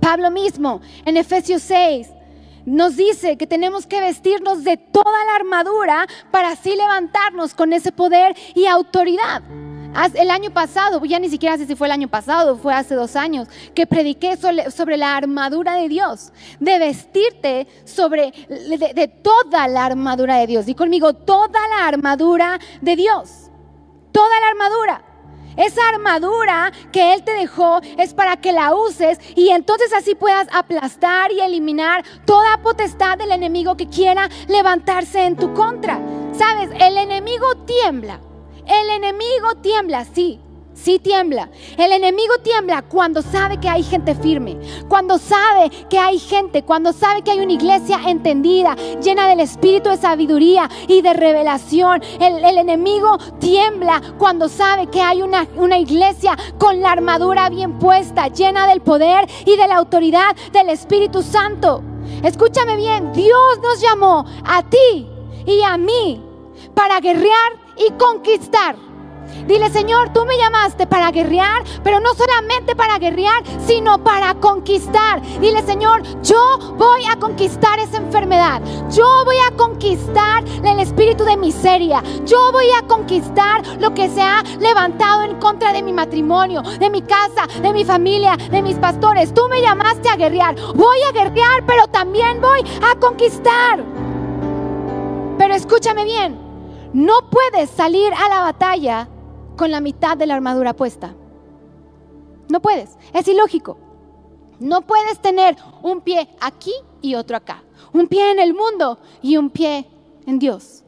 [0.00, 2.15] Pablo mismo en Efesios 6
[2.66, 7.92] nos dice que tenemos que vestirnos de toda la armadura para así levantarnos con ese
[7.92, 9.42] poder y autoridad.
[10.14, 13.16] El año pasado, ya ni siquiera sé si fue el año pasado, fue hace dos
[13.16, 20.36] años, que prediqué sobre la armadura de Dios, de vestirte sobre, de, toda la armadura
[20.36, 20.68] de Dios.
[20.68, 23.50] Y conmigo, toda la armadura de Dios,
[24.12, 25.05] toda la armadura.
[25.56, 30.48] Esa armadura que Él te dejó es para que la uses y entonces así puedas
[30.52, 35.98] aplastar y eliminar toda potestad del enemigo que quiera levantarse en tu contra.
[36.32, 38.20] Sabes, el enemigo tiembla.
[38.66, 40.40] El enemigo tiembla, sí,
[40.76, 41.48] sí tiembla.
[41.76, 44.58] El enemigo tiembla cuando sabe que hay gente firme,
[44.88, 49.90] cuando sabe que hay gente, cuando sabe que hay una iglesia entendida, llena del espíritu
[49.90, 52.02] de sabiduría y de revelación.
[52.20, 58.28] El, enemigo tiembla cuando sabe que hay una, una iglesia con la armadura bien puesta,
[58.28, 61.82] llena del poder y de la autoridad del Espíritu Santo.
[62.22, 65.08] Escúchame bien, Dios nos llamó a ti
[65.46, 66.22] y a mí
[66.74, 68.85] para guerrear y conquistar.
[69.46, 75.22] Dile, Señor, tú me llamaste para guerrear, pero no solamente para guerrear, sino para conquistar.
[75.40, 78.60] Dile, Señor, yo voy a conquistar esa enfermedad.
[78.90, 82.02] Yo voy a conquistar el espíritu de miseria.
[82.24, 86.90] Yo voy a conquistar lo que se ha levantado en contra de mi matrimonio, de
[86.90, 89.32] mi casa, de mi familia, de mis pastores.
[89.32, 90.56] Tú me llamaste a guerrear.
[90.74, 93.82] Voy a guerrear, pero también voy a conquistar.
[95.38, 96.38] Pero escúchame bien.
[96.92, 99.08] No puedes salir a la batalla
[99.56, 101.14] con la mitad de la armadura puesta.
[102.48, 102.96] No puedes.
[103.12, 103.78] Es ilógico.
[104.58, 107.62] No puedes tener un pie aquí y otro acá.
[107.92, 109.86] Un pie en el mundo y un pie
[110.26, 110.82] en Dios.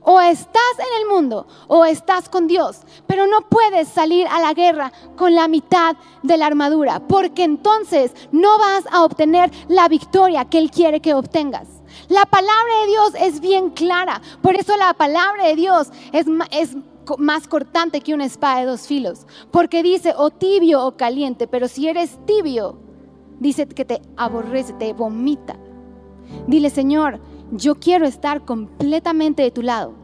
[0.00, 4.52] O estás en el mundo o estás con Dios, pero no puedes salir a la
[4.52, 10.46] guerra con la mitad de la armadura, porque entonces no vas a obtener la victoria
[10.46, 11.68] que Él quiere que obtengas.
[12.08, 14.20] La palabra de Dios es bien clara.
[14.42, 16.76] Por eso la palabra de Dios es, es
[17.18, 19.26] más cortante que una espada de dos filos.
[19.50, 21.46] Porque dice o tibio o caliente.
[21.46, 22.78] Pero si eres tibio,
[23.40, 25.56] dice que te aborrece, te vomita.
[26.46, 27.20] Dile, Señor,
[27.52, 29.94] yo quiero estar completamente de tu lado.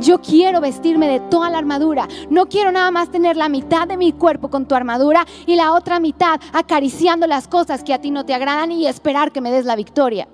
[0.00, 2.08] Yo quiero vestirme de toda la armadura.
[2.30, 5.72] No quiero nada más tener la mitad de mi cuerpo con tu armadura y la
[5.72, 9.52] otra mitad acariciando las cosas que a ti no te agradan y esperar que me
[9.52, 10.28] des la victoria.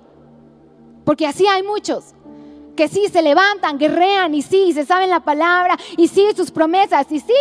[1.03, 2.13] Porque así hay muchos
[2.77, 7.07] que sí se levantan, guerrean y sí, se saben la palabra y sí, sus promesas
[7.09, 7.33] y sí,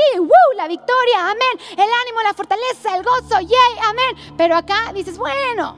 [0.57, 4.35] la victoria, amén, el ánimo, la fortaleza, el gozo, yay, amén.
[4.37, 5.77] Pero acá dices, bueno,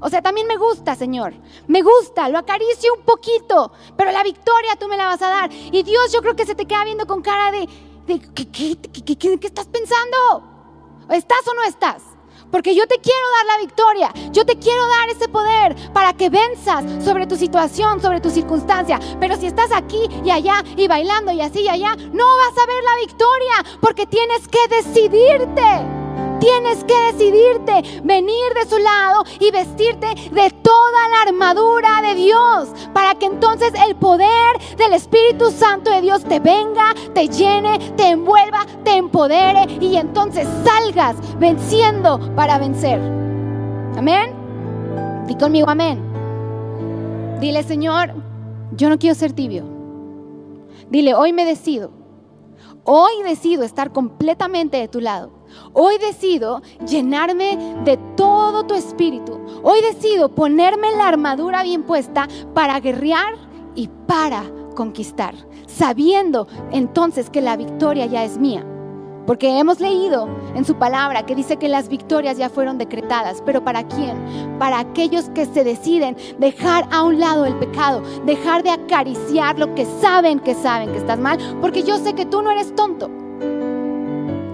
[0.00, 1.34] o sea, también me gusta, Señor.
[1.66, 5.50] Me gusta, lo acaricio un poquito, pero la victoria tú me la vas a dar.
[5.52, 7.68] Y Dios yo creo que se te queda viendo con cara de,
[8.06, 10.44] ¿qué, qué estás pensando?
[11.10, 12.02] ¿Estás o no estás?
[12.52, 14.30] Porque yo te quiero dar la victoria.
[14.30, 19.00] Yo te quiero dar ese poder para que venzas sobre tu situación, sobre tu circunstancia.
[19.18, 22.66] Pero si estás aquí y allá y bailando y así y allá, no vas a
[22.66, 26.01] ver la victoria porque tienes que decidirte.
[26.42, 32.68] Tienes que decidirte, venir de su lado y vestirte de toda la armadura de Dios
[32.92, 38.08] para que entonces el poder del Espíritu Santo de Dios te venga, te llene, te
[38.08, 43.00] envuelva, te empodere y entonces salgas venciendo para vencer.
[43.96, 44.34] Amén.
[45.28, 46.02] Di conmigo amén.
[47.38, 48.14] Dile, Señor,
[48.76, 49.62] yo no quiero ser tibio.
[50.90, 51.92] Dile, hoy me decido.
[52.82, 55.41] Hoy decido estar completamente de tu lado.
[55.72, 59.40] Hoy decido llenarme de todo tu espíritu.
[59.62, 63.34] Hoy decido ponerme la armadura bien puesta para guerrear
[63.74, 65.34] y para conquistar,
[65.66, 68.66] sabiendo entonces que la victoria ya es mía.
[69.26, 73.64] Porque hemos leído en su palabra que dice que las victorias ya fueron decretadas, pero
[73.64, 74.16] ¿para quién?
[74.58, 79.74] Para aquellos que se deciden dejar a un lado el pecado, dejar de acariciar lo
[79.76, 83.21] que saben que saben que estás mal, porque yo sé que tú no eres tonto.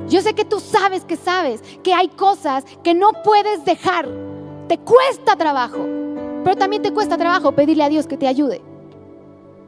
[0.09, 4.09] Yo sé que tú sabes que sabes que hay cosas que no puedes dejar.
[4.67, 5.87] Te cuesta trabajo,
[6.45, 8.63] pero también te cuesta trabajo pedirle a Dios que te ayude.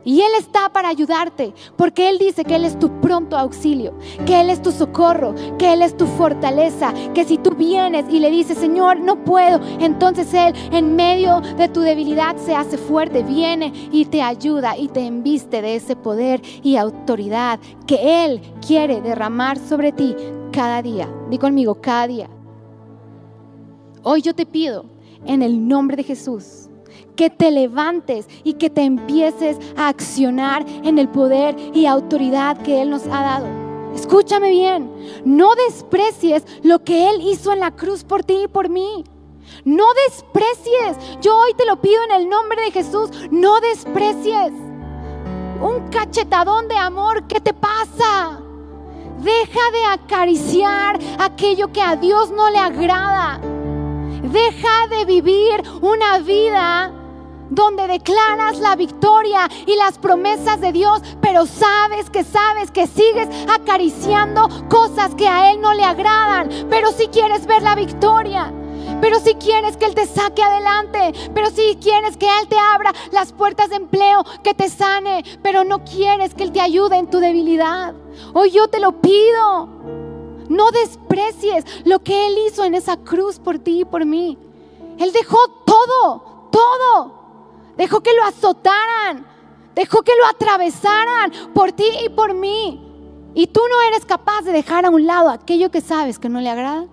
[0.04, 3.94] Y Él está para ayudarte, porque Él dice que Él es tu pronto auxilio,
[4.26, 8.18] que Él es tu socorro, que Él es tu fortaleza, que si tú vienes y
[8.18, 13.22] le dices, Señor, no puedo, entonces Él en medio de tu debilidad se hace fuerte,
[13.22, 19.02] viene y te ayuda y te embiste de ese poder y autoridad que Él quiere
[19.02, 20.16] derramar sobre ti
[20.50, 21.08] cada día.
[21.28, 22.30] Di conmigo, cada día.
[24.02, 24.86] Hoy yo te pido,
[25.26, 26.69] en el nombre de Jesús,
[27.20, 32.80] que te levantes y que te empieces a accionar en el poder y autoridad que
[32.80, 33.46] Él nos ha dado.
[33.94, 34.90] Escúchame bien,
[35.26, 39.04] no desprecies lo que Él hizo en la cruz por ti y por mí.
[39.66, 40.96] No desprecies.
[41.20, 43.10] Yo hoy te lo pido en el nombre de Jesús.
[43.30, 44.52] No desprecies.
[45.60, 47.26] Un cachetadón de amor.
[47.26, 48.40] ¿Qué te pasa?
[49.18, 53.38] Deja de acariciar aquello que a Dios no le agrada.
[54.22, 56.94] Deja de vivir una vida
[57.50, 63.28] donde declaras la victoria y las promesas de Dios, pero sabes que sabes que sigues
[63.48, 68.52] acariciando cosas que a Él no le agradan, pero si quieres ver la victoria.
[69.00, 72.92] Pero si quieres que Él te saque adelante, pero si quieres que Él te abra
[73.12, 77.08] las puertas de empleo, que te sane, pero no quieres que Él te ayude en
[77.08, 77.94] tu debilidad.
[78.32, 79.68] Hoy yo te lo pido.
[80.48, 84.36] No desprecies lo que Él hizo en esa cruz por ti y por mí.
[84.98, 87.19] Él dejó todo, todo
[87.80, 89.24] Dejó que lo azotaran.
[89.74, 92.78] Dejó que lo atravesaran por ti y por mí.
[93.32, 96.42] Y tú no eres capaz de dejar a un lado aquello que sabes que no
[96.42, 96.88] le agrada.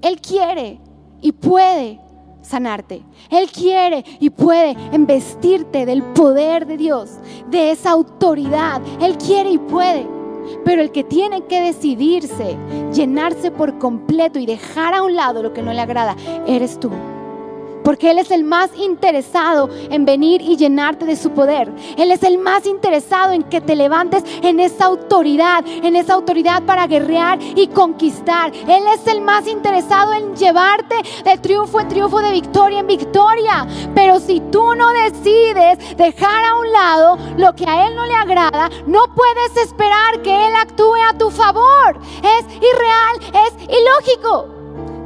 [0.00, 0.80] Él quiere
[1.20, 2.00] y puede
[2.40, 3.02] sanarte.
[3.30, 7.14] Él quiere y puede embestirte del poder de Dios,
[7.48, 8.80] de esa autoridad.
[9.00, 10.06] Él quiere y puede.
[10.64, 12.56] Pero el que tiene que decidirse,
[12.92, 16.14] llenarse por completo y dejar a un lado lo que no le agrada,
[16.46, 16.92] eres tú
[17.84, 21.70] porque Él es el más interesado en venir y llenarte de su poder.
[21.96, 26.62] Él es el más interesado en que te levantes en esa autoridad, en esa autoridad
[26.64, 28.52] para guerrear y conquistar.
[28.54, 33.66] Él es el más interesado en llevarte de triunfo en triunfo, de victoria en victoria.
[33.94, 38.14] Pero si tú no decides dejar a un lado lo que a Él no le
[38.14, 41.98] agrada, no puedes esperar que Él actúe a tu favor.
[42.22, 44.53] Es irreal, es ilógico.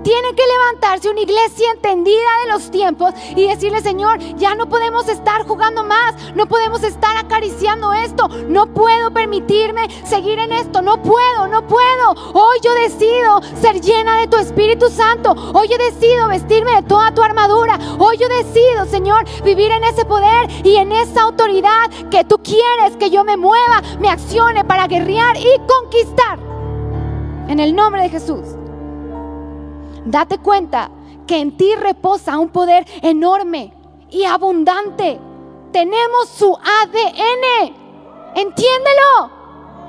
[0.03, 5.09] Tiene que levantarse una iglesia entendida de los tiempos y decirle, Señor, ya no podemos
[5.09, 11.03] estar jugando más, no podemos estar acariciando esto, no puedo permitirme seguir en esto, no
[11.03, 12.13] puedo, no puedo.
[12.33, 17.13] Hoy yo decido ser llena de tu Espíritu Santo, hoy yo decido vestirme de toda
[17.13, 22.25] tu armadura, hoy yo decido, Señor, vivir en ese poder y en esa autoridad que
[22.25, 26.39] tú quieres que yo me mueva, me accione para guerrear y conquistar.
[27.49, 28.58] En el nombre de Jesús.
[30.09, 30.91] Date cuenta
[31.27, 33.75] que en ti reposa un poder enorme
[34.11, 35.21] y abundante.
[35.71, 37.75] Tenemos su ADN.
[38.35, 39.31] Entiéndelo.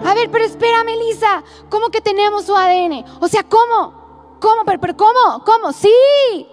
[0.04, 1.42] A ver, pero espérame, Elisa.
[1.70, 3.06] ¿Cómo que tenemos su ADN?
[3.22, 4.38] O sea, ¿cómo?
[4.42, 4.66] ¿Cómo?
[4.66, 5.44] ¿Pero, pero cómo?
[5.46, 5.72] ¿Cómo?
[5.72, 6.46] Sí.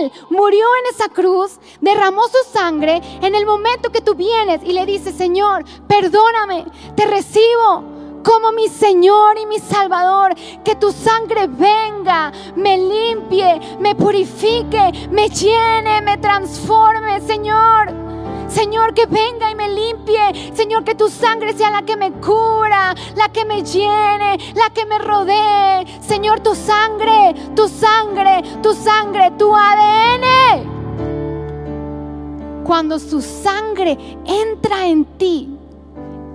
[0.00, 4.72] Él murió en esa cruz, derramó su sangre en el momento que tú vienes y
[4.72, 6.64] le dices, Señor, perdóname,
[6.96, 10.34] te recibo como mi Señor y mi Salvador.
[10.64, 18.10] Que tu sangre venga, me limpie, me purifique, me llene, me transforme, Señor.
[18.48, 20.52] Señor, que venga y me limpie.
[20.54, 24.84] Señor, que tu sangre sea la que me cura, la que me llene, la que
[24.86, 25.86] me rodee.
[26.00, 30.80] Señor, tu sangre, tu sangre, tu sangre, tu ADN.
[32.64, 35.56] Cuando su sangre entra en ti,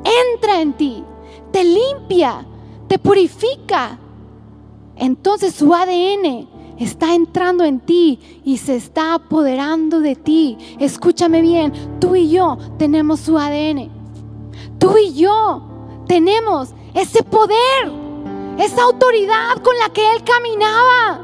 [0.03, 1.03] entra en ti,
[1.55, 2.45] te limpia,
[2.89, 3.97] te purifica.
[4.97, 10.57] Entonces su ADN está entrando en ti y se está apoderando de ti.
[10.81, 13.89] Escúchame bien, tú y yo tenemos su ADN.
[14.77, 15.61] Tú y yo
[16.09, 17.89] tenemos ese poder,
[18.57, 21.21] esa autoridad con la que Él caminaba.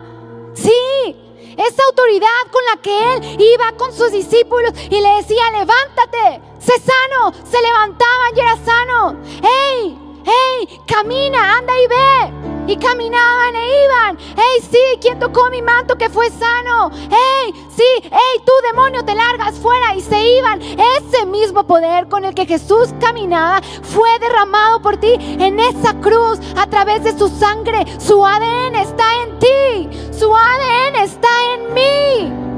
[0.53, 1.13] Sí,
[1.57, 6.71] esa autoridad con la que Él iba con sus discípulos y le decía, levántate, sé
[6.79, 7.33] sano.
[7.43, 9.17] Se levantaba y era sano.
[9.41, 10.00] ¡Hey!
[10.23, 10.79] ¡Hey!
[10.85, 12.41] Camina, anda y ve.
[12.67, 14.17] Y caminaban e iban.
[14.35, 14.99] ¡Hey, sí!
[15.01, 16.91] ¿Quién tocó mi manto que fue sano?
[17.09, 17.83] ¡Hey, sí!
[18.03, 19.95] ¡Hey, tú demonio te largas fuera!
[19.95, 20.61] Y se iban.
[20.61, 26.39] Ese mismo poder con el que Jesús caminaba fue derramado por ti en esa cruz
[26.55, 27.85] a través de su sangre.
[27.99, 29.89] Su ADN está en ti.
[30.17, 32.51] Su ADN está en mí.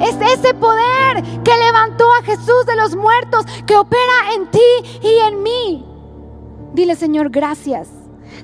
[0.00, 5.18] Es ese poder que levantó a Jesús de los muertos, que opera en ti y
[5.18, 5.89] en mí.
[6.72, 7.88] Dile, Señor, gracias.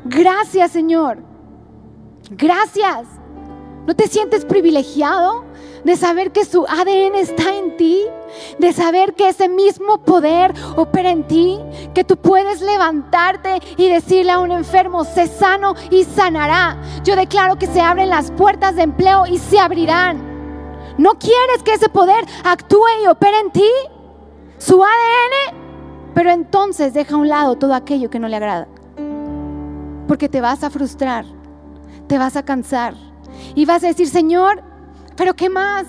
[0.05, 1.18] Gracias, Señor.
[2.31, 3.07] Gracias.
[3.87, 5.45] ¿No te sientes privilegiado
[5.85, 8.03] de saber que su ADN está en ti?
[8.59, 11.61] De saber que ese mismo poder opera en ti,
[11.95, 16.83] que tú puedes levantarte y decirle a un enfermo, sé sano y sanará.
[17.05, 20.35] Yo declaro que se abren las puertas de empleo y se abrirán.
[20.99, 23.70] ¿No quieres que ese poder actúe y opere en ti?
[24.59, 25.66] Su ADN.
[26.17, 28.67] Pero entonces deja a un lado todo aquello que no le agrada.
[30.09, 31.27] Porque te vas a frustrar,
[32.07, 32.95] te vas a cansar
[33.55, 34.62] y vas a decir, Señor,
[35.14, 35.85] pero ¿qué más?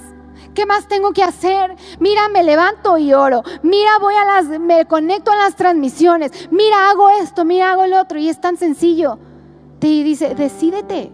[0.54, 1.78] ¿Qué más tengo que hacer?
[2.02, 3.42] Mira, me levanto y oro.
[3.64, 6.50] Mira, voy a las, me conecto a las transmisiones.
[6.52, 8.20] Mira, hago esto, mira, hago el otro.
[8.20, 9.20] Y es tan sencillo.
[9.80, 11.14] Te dice, decídete.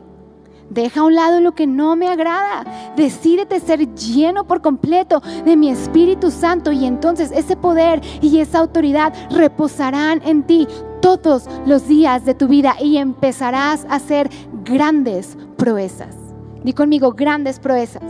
[0.69, 2.93] Deja a un lado lo que no me agrada.
[2.95, 8.59] Decídete ser lleno por completo de mi Espíritu Santo y entonces ese poder y esa
[8.59, 10.67] autoridad reposarán en ti
[11.01, 14.29] todos los días de tu vida y empezarás a hacer
[14.63, 16.15] grandes proezas.
[16.63, 18.03] Di conmigo, grandes proezas.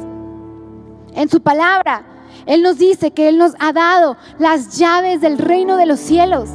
[1.15, 2.03] En su palabra,
[2.45, 6.49] Él nos dice que Él nos ha dado las llaves del reino de los cielos.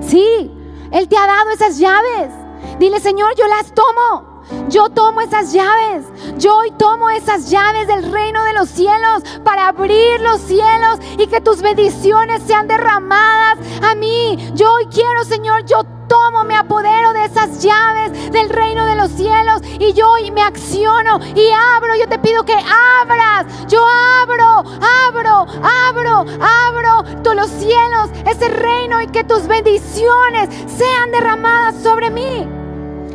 [0.00, 0.50] Sí,
[0.90, 2.30] Él te ha dado esas llaves.
[2.78, 4.27] Dile, Señor, yo las tomo.
[4.68, 6.04] Yo tomo esas llaves.
[6.38, 11.26] Yo hoy tomo esas llaves del reino de los cielos para abrir los cielos y
[11.26, 14.50] que tus bendiciones sean derramadas a mí.
[14.54, 19.10] Yo hoy quiero, Señor, yo tomo, me apodero de esas llaves del reino de los
[19.10, 21.96] cielos y yo hoy me acciono y abro.
[21.96, 22.56] Yo te pido que
[23.00, 23.46] abras.
[23.68, 23.84] Yo
[24.22, 24.64] abro,
[25.06, 32.10] abro, abro, abro todos los cielos, ese reino y que tus bendiciones sean derramadas sobre
[32.10, 32.67] mí.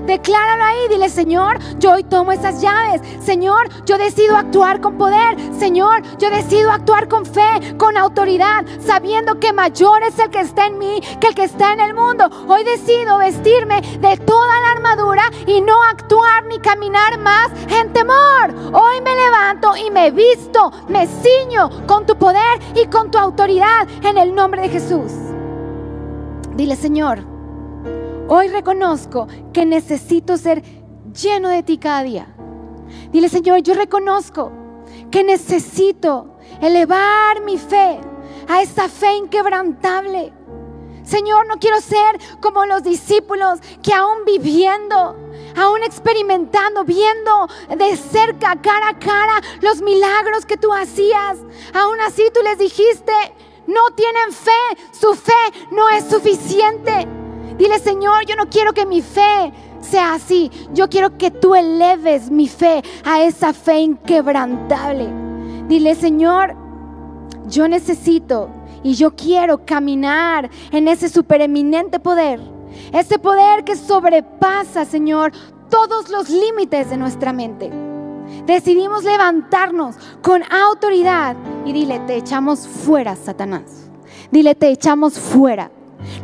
[0.06, 3.02] Decláralo ahí, dile, Señor, yo hoy tomo esas llaves.
[3.24, 5.38] Señor, yo decido actuar con poder.
[5.58, 10.68] Señor, yo decido actuar con fe, con autoridad, sabiendo que mayor es el que está
[10.68, 12.30] en mí que el que está en el mundo.
[12.48, 18.54] Hoy decido vestirme de toda la armadura y no actuar ni caminar más en temor.
[18.74, 23.88] Hoy me levanto y me visto, me ciño con tu poder y con tu autoridad
[24.04, 25.12] en el nombre de Jesús.
[26.56, 27.33] Dile, Señor,
[28.36, 30.64] Hoy reconozco que necesito ser
[31.14, 32.36] lleno de ti cada día.
[33.12, 34.52] Dile, Señor, yo reconozco
[35.12, 38.00] que necesito elevar mi fe
[38.50, 40.34] a esa fe inquebrantable.
[41.04, 45.16] Señor, no quiero ser como los discípulos que aún viviendo,
[45.56, 51.38] aún experimentando, viendo de cerca, cara a cara, los milagros que tú hacías,
[51.72, 53.14] aún así tú les dijiste,
[53.68, 57.08] no tienen fe, su fe no es suficiente.
[57.58, 59.52] Dile, Señor, yo no quiero que mi fe
[59.82, 60.52] sea así.
[60.74, 65.08] Yo quiero que tú eleves mi fe a esa fe inquebrantable.
[65.68, 66.56] Dile, Señor,
[67.48, 68.50] yo necesito
[68.84, 72.40] y yo quiero caminar en ese supereminente poder.
[72.92, 75.32] Ese poder que sobrepasa, Señor,
[75.70, 77.72] todos los límites de nuestra mente.
[78.46, 81.36] Decidimos levantarnos con autoridad
[81.66, 83.90] y dile, te echamos fuera, Satanás.
[84.32, 85.72] Dile, te echamos fuera.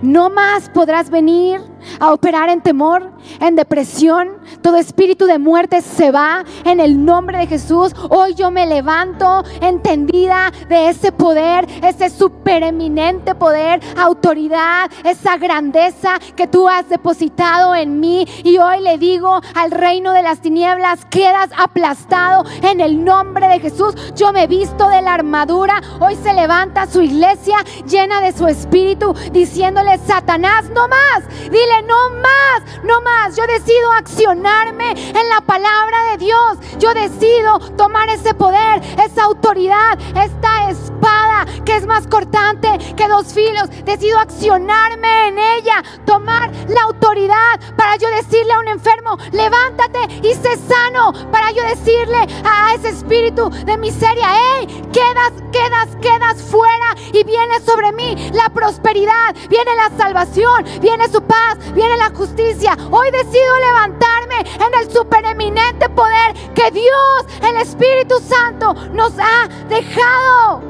[0.01, 1.61] No más podrás venir
[2.00, 4.30] a operar en temor, en depresión.
[4.62, 7.94] Todo espíritu de muerte se va en el nombre de Jesús.
[8.10, 16.48] Hoy yo me levanto entendida de ese poder, ese supereminente poder, autoridad, esa grandeza que
[16.48, 18.28] tú has depositado en mí.
[18.44, 23.60] Y hoy le digo al reino de las tinieblas, quedas aplastado en el nombre de
[23.60, 23.96] Jesús.
[24.16, 25.82] Yo me visto de la armadura.
[26.00, 31.24] Hoy se levanta su iglesia llena de su espíritu, diciéndole, Satanás, no más.
[31.44, 33.36] Dile, no más, no más.
[33.36, 36.57] Yo decido accionarme en la palabra de Dios.
[36.77, 43.34] Yo decido tomar ese poder, esa autoridad, esta espada que es más cortante que dos
[43.34, 43.69] filos.
[43.86, 50.34] Decido accionarme en ella, tomar la autoridad para yo decirle a un enfermo, levántate y
[50.34, 51.13] sé sano.
[51.32, 57.59] Para yo decirle a ese espíritu de miseria, hey, quedas, quedas, quedas fuera y viene
[57.61, 62.78] sobre mí la prosperidad, viene la salvación, viene su paz, viene la justicia.
[62.91, 70.61] Hoy decido levantarme en el supereminente poder que Dios, el Espíritu Santo, nos ha dejado.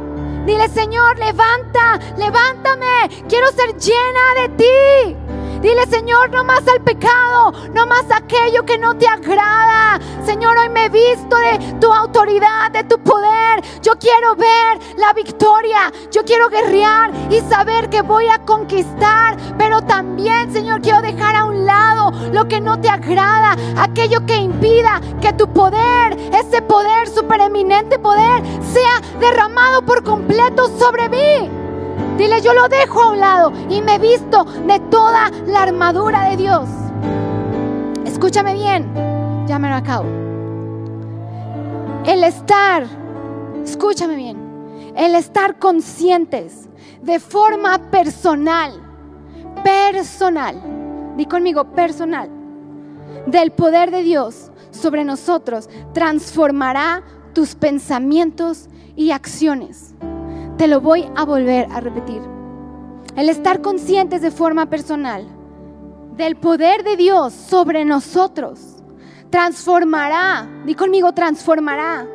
[0.45, 3.09] Dile, Señor, levanta, levántame.
[3.27, 5.38] Quiero ser llena de ti.
[5.61, 9.99] Dile, Señor, no más al pecado, no más aquello que no te agrada.
[10.25, 13.61] Señor, hoy me he visto de tu autoridad, de tu poder.
[13.81, 15.91] Yo quiero ver la victoria.
[16.11, 19.35] Yo quiero guerrear y saber que voy a conquistar.
[19.57, 24.37] Pero también, Señor, quiero dejar a un lado lo que no te agrada, aquello que
[24.37, 31.58] impida que tu poder, ese poder, supereminente poder, sea derramado por completo sobre mí.
[32.17, 36.37] Dile, yo lo dejo a un lado y me visto de toda la armadura de
[36.37, 36.67] Dios.
[38.05, 38.91] Escúchame bien,
[39.47, 40.05] ya me lo acabo.
[42.05, 42.85] El estar,
[43.63, 46.67] escúchame bien, el estar conscientes
[47.01, 48.73] de forma personal,
[49.63, 52.29] personal, di conmigo personal,
[53.25, 59.95] del poder de Dios sobre nosotros, transformará tus pensamientos y acciones.
[60.59, 62.21] Te lo voy a volver a repetir.
[63.15, 65.25] El estar conscientes de forma personal
[66.17, 68.59] del poder de Dios sobre nosotros
[69.29, 72.05] transformará, di conmigo, transformará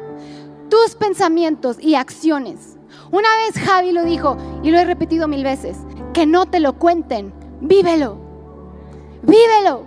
[0.68, 2.76] tus pensamientos y acciones.
[3.10, 5.78] Una vez Javi lo dijo y lo he repetido mil veces,
[6.12, 7.32] que no te lo cuenten,
[7.62, 8.18] vívelo,
[9.22, 9.86] vívelo.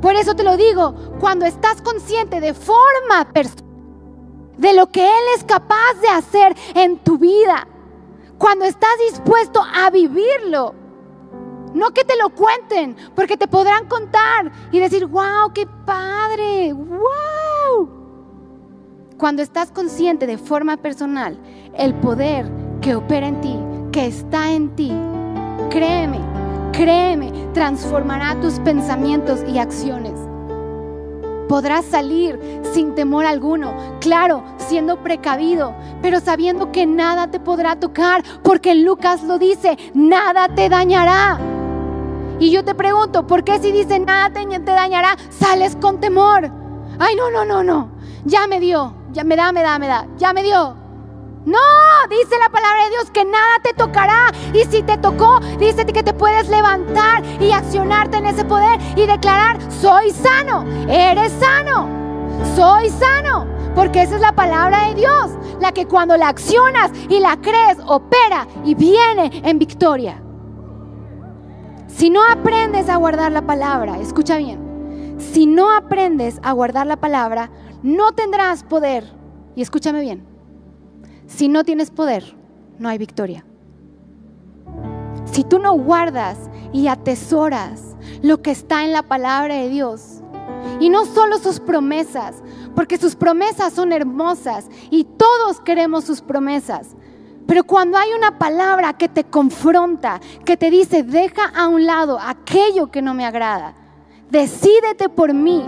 [0.00, 3.69] Por eso te lo digo, cuando estás consciente de forma personal,
[4.60, 7.66] de lo que Él es capaz de hacer en tu vida.
[8.38, 10.74] Cuando estás dispuesto a vivirlo.
[11.72, 17.88] No que te lo cuenten, porque te podrán contar y decir, wow, qué padre, wow.
[19.16, 21.38] Cuando estás consciente de forma personal
[21.76, 22.50] el poder
[22.80, 23.56] que opera en ti,
[23.92, 24.92] que está en ti,
[25.70, 26.18] créeme,
[26.72, 30.29] créeme, transformará tus pensamientos y acciones
[31.50, 32.38] podrás salir
[32.72, 39.24] sin temor alguno, claro, siendo precavido, pero sabiendo que nada te podrá tocar, porque Lucas
[39.24, 41.40] lo dice, nada te dañará.
[42.38, 46.52] Y yo te pregunto, ¿por qué si dice nada te, te dañará, sales con temor?
[47.00, 47.90] Ay, no, no, no, no,
[48.24, 50.79] ya me dio, ya me da, me da, me da, ya me dio.
[51.46, 51.58] No,
[52.10, 54.30] dice la palabra de Dios que nada te tocará.
[54.52, 59.06] Y si te tocó, dice que te puedes levantar y accionarte en ese poder y
[59.06, 61.88] declarar, soy sano, eres sano,
[62.54, 63.46] soy sano.
[63.74, 65.30] Porque esa es la palabra de Dios,
[65.60, 70.20] la que cuando la accionas y la crees, opera y viene en victoria.
[71.86, 76.96] Si no aprendes a guardar la palabra, escucha bien, si no aprendes a guardar la
[76.96, 77.50] palabra,
[77.82, 79.04] no tendrás poder.
[79.54, 80.29] Y escúchame bien,
[81.30, 82.36] si no tienes poder,
[82.78, 83.44] no hay victoria.
[85.24, 86.36] Si tú no guardas
[86.72, 90.22] y atesoras lo que está en la palabra de Dios,
[90.80, 92.42] y no solo sus promesas,
[92.74, 96.96] porque sus promesas son hermosas y todos queremos sus promesas.
[97.46, 102.18] Pero cuando hay una palabra que te confronta, que te dice, deja a un lado
[102.20, 103.74] aquello que no me agrada,
[104.30, 105.64] decídete por mí,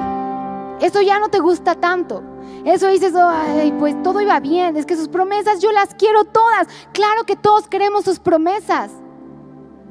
[0.81, 2.32] eso ya no te gusta tanto.
[2.65, 6.69] Eso dices, ay, pues todo iba bien, es que sus promesas yo las quiero todas.
[6.93, 8.91] Claro que todos queremos sus promesas.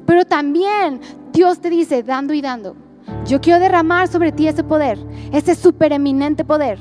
[0.06, 1.00] Pero también
[1.32, 2.76] Dios te dice, dando y dando,
[3.26, 4.98] yo quiero derramar sobre ti ese poder,
[5.32, 6.78] ese supereminente poder.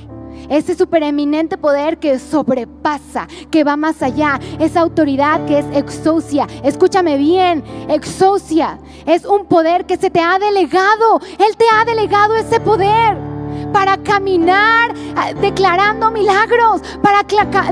[0.50, 4.40] Ese supereminente poder que sobrepasa, que va más allá.
[4.60, 6.48] Esa autoridad que es exocia.
[6.64, 8.80] Escúchame bien, exocia.
[9.06, 11.20] Es un poder que se te ha delegado.
[11.38, 13.31] Él te ha delegado ese poder
[13.72, 17.24] para caminar ah, declarando milagros, para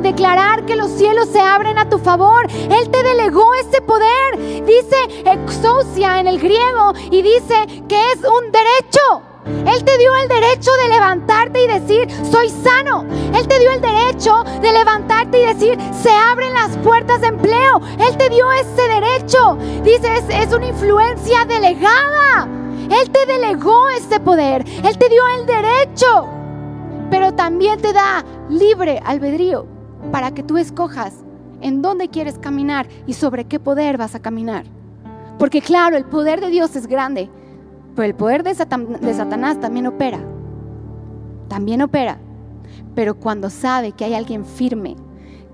[0.02, 2.48] declarar que los cielos se abren a tu favor.
[2.52, 4.66] Él te delegó ese poder.
[4.66, 4.96] Dice
[5.26, 7.56] exousia en el griego y dice
[7.88, 9.24] que es un derecho.
[9.46, 13.06] Él te dio el derecho de levantarte y decir, soy sano.
[13.34, 17.82] Él te dio el derecho de levantarte y decir, se abren las puertas de empleo.
[18.00, 19.58] Él te dio ese derecho.
[19.84, 22.59] Dice, es una influencia delegada.
[22.90, 24.66] Él te delegó ese poder.
[24.84, 26.28] Él te dio el derecho.
[27.10, 29.66] Pero también te da libre albedrío
[30.12, 31.24] para que tú escojas
[31.62, 34.66] en dónde quieres caminar y sobre qué poder vas a caminar.
[35.38, 37.30] Porque claro, el poder de Dios es grande,
[37.96, 40.20] pero el poder de, Satanás también opera.
[41.48, 42.20] También opera.
[42.96, 44.96] Pero cuando sabe que hay alguien firme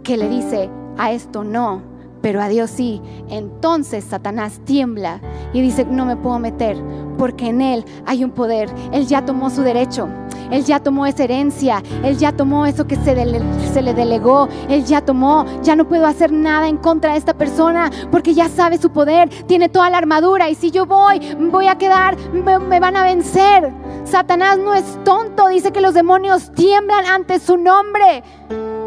[0.03, 1.81] que le dice a esto no,
[2.25, 5.21] pero a Dios sí, entonces Satanás tiembla
[5.53, 6.75] y dice, no me puedo meter,
[7.19, 8.67] porque en Él hay un poder.
[8.91, 10.09] Él ya tomó su derecho.
[10.49, 15.01] Él ya tomó esa herencia, Él ya tomó eso que se, le delegó, Él ya
[15.01, 18.89] tomó, ya no puedo hacer nada en contra de esta persona porque ya sabe su
[18.89, 20.49] poder, tiene toda la armadura.
[20.49, 21.19] Y si yo voy,
[21.51, 23.71] voy a quedar, me, me van a vencer.
[24.03, 28.23] Satanás no es tonto, dice que los demonios tiemblan ante su nombre,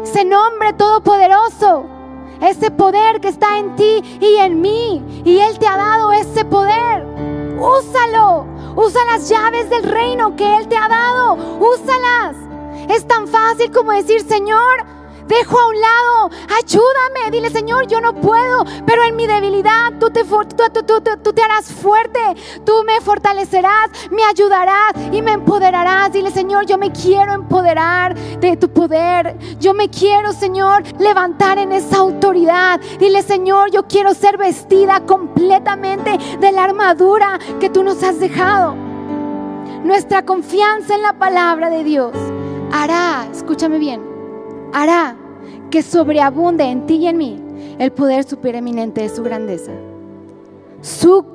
[0.03, 1.98] ese nombre todopoderoso
[2.41, 5.21] ese poder que está en ti y en mí.
[5.25, 7.05] Y Él te ha dado ese poder.
[7.59, 8.45] Úsalo.
[8.75, 11.37] Usa las llaves del reino que Él te ha dado.
[11.59, 12.35] Úsalas.
[12.89, 14.85] Es tan fácil como decir, Señor,
[15.29, 20.09] dejo a un lado, ayúdame, dile Señor, yo no puedo, pero en mi debilidad tú
[20.09, 22.19] te, tú, harás fuerte,
[22.65, 26.11] tú me fortalecerás, me ayudarás y me empoderarás.
[26.11, 31.71] Dile Señor, yo me quiero empoderar de tu poder, yo me quiero Señor levantar en
[31.71, 32.81] esa autoridad.
[32.99, 38.75] Dile Señor, yo quiero ser vestida completamente de la armadura que tú nos has dejado.
[39.83, 42.13] Nuestra confianza en la palabra de Dios
[42.71, 44.01] hará, escúchame bien,
[44.73, 45.18] hará
[45.69, 47.41] que sobreabunde en ti y en mí
[47.77, 49.71] el poder supereminente de su grandeza.
[50.81, 51.25] Su,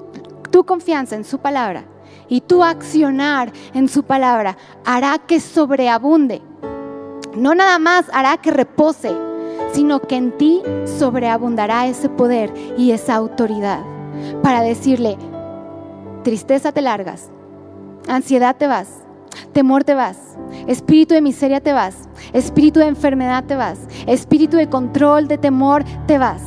[0.51, 1.85] tu confianza en su palabra
[2.29, 6.43] y tu accionar en su palabra hará que sobreabunde.
[7.37, 9.13] No nada más hará que repose,
[9.73, 10.63] sino que en ti
[10.99, 13.81] sobreabundará ese poder y esa autoridad
[14.43, 15.17] para decirle,
[16.23, 17.31] tristeza te largas,
[18.09, 19.04] ansiedad te vas,
[19.53, 20.19] temor te vas,
[20.67, 25.85] espíritu de miseria te vas, espíritu de enfermedad te vas, espíritu de control, de temor
[26.07, 26.43] te vas,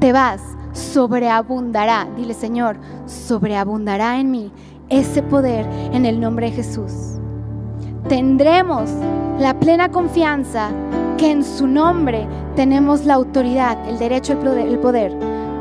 [0.00, 0.40] te vas,
[0.72, 4.52] sobreabundará, dile Señor, sobreabundará en mí
[4.88, 6.92] ese poder en el nombre de Jesús.
[8.08, 8.90] Tendremos
[9.38, 10.70] la plena confianza
[11.16, 15.12] que en su nombre tenemos la autoridad, el derecho, el poder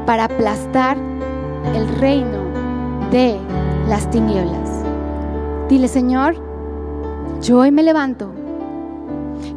[0.05, 0.97] para aplastar
[1.73, 2.43] el reino
[3.11, 3.37] de
[3.87, 4.82] las tinieblas.
[5.69, 6.35] Dile, Señor,
[7.41, 8.31] yo hoy me levanto.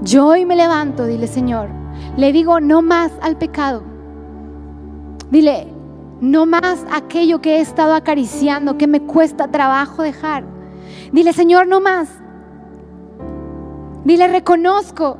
[0.02, 1.68] Yo hoy me levanto, dile Señor.
[2.16, 3.82] Le digo no más al pecado.
[5.30, 5.66] Dile,
[6.20, 10.44] no más aquello que he estado acariciando, que me cuesta trabajo dejar.
[11.12, 12.08] Dile, Señor, no más.
[14.04, 15.18] Dile, reconozco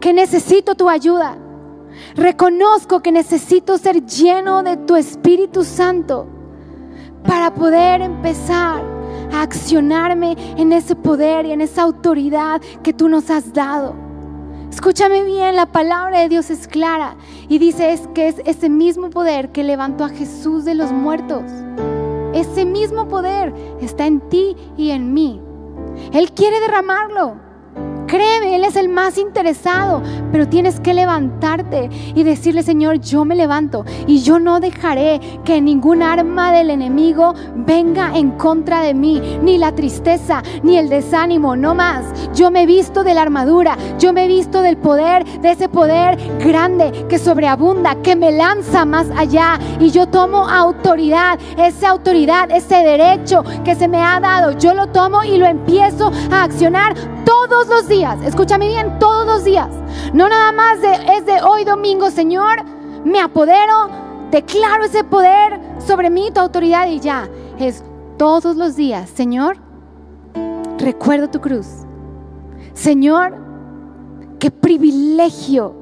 [0.00, 1.36] que necesito tu ayuda.
[2.16, 6.26] Reconozco que necesito ser lleno de tu Espíritu Santo
[7.24, 8.97] para poder empezar
[9.32, 13.94] a accionarme en ese poder y en esa autoridad que tú nos has dado.
[14.70, 17.16] Escúchame bien, la palabra de Dios es clara
[17.48, 21.42] y dice es que es ese mismo poder que levantó a Jesús de los muertos.
[22.34, 25.40] Ese mismo poder está en ti y en mí.
[26.12, 27.47] Él quiere derramarlo.
[28.08, 30.02] Créeme, Él es el más interesado,
[30.32, 35.60] pero tienes que levantarte y decirle, Señor, yo me levanto y yo no dejaré que
[35.60, 41.54] ningún arma del enemigo venga en contra de mí, ni la tristeza, ni el desánimo,
[41.54, 42.06] no más.
[42.34, 45.68] Yo me he visto de la armadura, yo me he visto del poder, de ese
[45.68, 52.50] poder grande que sobreabunda, que me lanza más allá y yo tomo autoridad, esa autoridad,
[52.50, 56.94] ese derecho que se me ha dado, yo lo tomo y lo empiezo a accionar
[57.26, 57.97] todos los días.
[57.98, 59.68] Escúchame bien, todos los días.
[60.12, 62.62] No nada más de, es de hoy domingo, Señor,
[63.04, 63.90] me apodero,
[64.30, 67.28] declaro ese poder sobre mí, tu autoridad y ya.
[67.58, 67.82] Es
[68.16, 69.58] todos los días, Señor,
[70.78, 71.66] recuerdo tu cruz.
[72.72, 73.36] Señor,
[74.38, 75.74] qué privilegio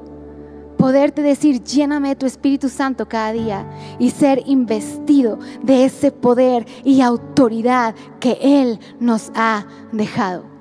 [0.79, 6.65] poderte decir, lléname de tu Espíritu Santo cada día y ser investido de ese poder
[6.83, 10.56] y autoridad que Él nos ha dejado.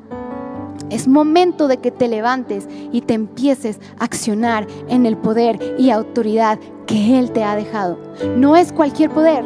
[0.91, 5.91] Es momento de que te levantes y te empieces a accionar en el poder y
[5.91, 7.99] autoridad que Él te ha dejado.
[8.37, 9.45] No es cualquier poder,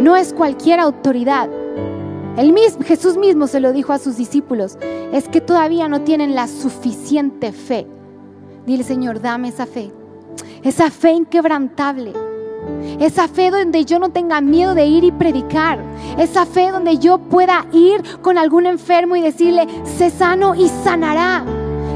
[0.00, 1.48] no es cualquier autoridad,
[2.36, 4.78] El mismo, Jesús mismo se lo dijo a sus discípulos,
[5.12, 7.86] es que todavía no tienen la suficiente fe.
[8.64, 9.92] Dile, Señor, dame esa fe,
[10.62, 12.14] esa fe inquebrantable,
[13.00, 15.78] esa fe donde yo no tenga miedo de ir y predicar,
[16.18, 21.44] esa fe donde yo pueda ir con algún enfermo y decirle, sé sano y sanará.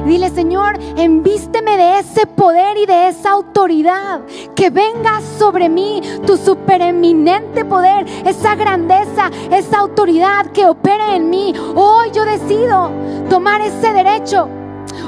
[0.06, 4.20] Dile, Señor, envísteme de ese poder y de esa autoridad.
[4.54, 11.52] Que venga sobre mí tu supereminente poder, esa grandeza, esa autoridad que opere en mí.
[11.74, 12.92] Hoy yo decido
[13.28, 14.48] tomar ese derecho.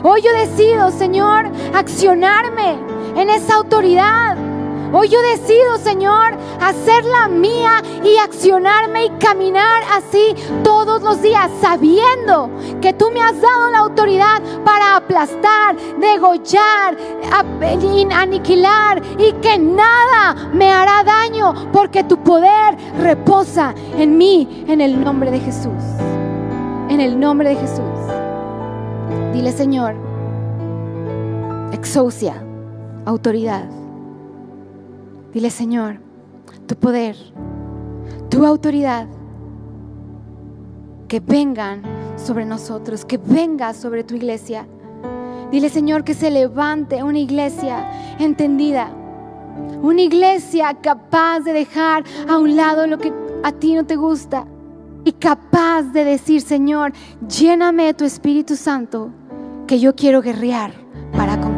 [0.03, 2.77] Hoy yo decido, Señor, accionarme
[3.15, 4.48] en esa autoridad.
[4.91, 10.35] Hoy yo decido, Señor, hacerla mía y accionarme y caminar así
[10.65, 16.97] todos los días, sabiendo que tú me has dado la autoridad para aplastar, degollar,
[18.13, 25.05] aniquilar y que nada me hará daño porque tu poder reposa en mí, en el
[25.05, 25.85] nombre de Jesús.
[26.89, 27.83] En el nombre de Jesús.
[29.35, 29.95] Dile, Señor,
[31.73, 32.43] exousia,
[33.05, 33.65] autoridad
[35.39, 36.01] Dile, Señor,
[36.67, 37.15] tu poder,
[38.29, 39.07] tu autoridad,
[41.07, 41.81] que vengan
[42.17, 44.67] sobre nosotros, que venga sobre tu iglesia.
[45.53, 48.91] Dile, Señor, que se levante una iglesia entendida,
[49.81, 53.13] una iglesia capaz de dejar a un lado lo que
[53.45, 54.45] a ti no te gusta
[55.05, 56.93] y capaz de decir, Señor,
[57.29, 59.11] lléname tu Espíritu Santo,
[59.69, 60.73] que yo quiero guerrear
[61.13, 61.58] para conquistar.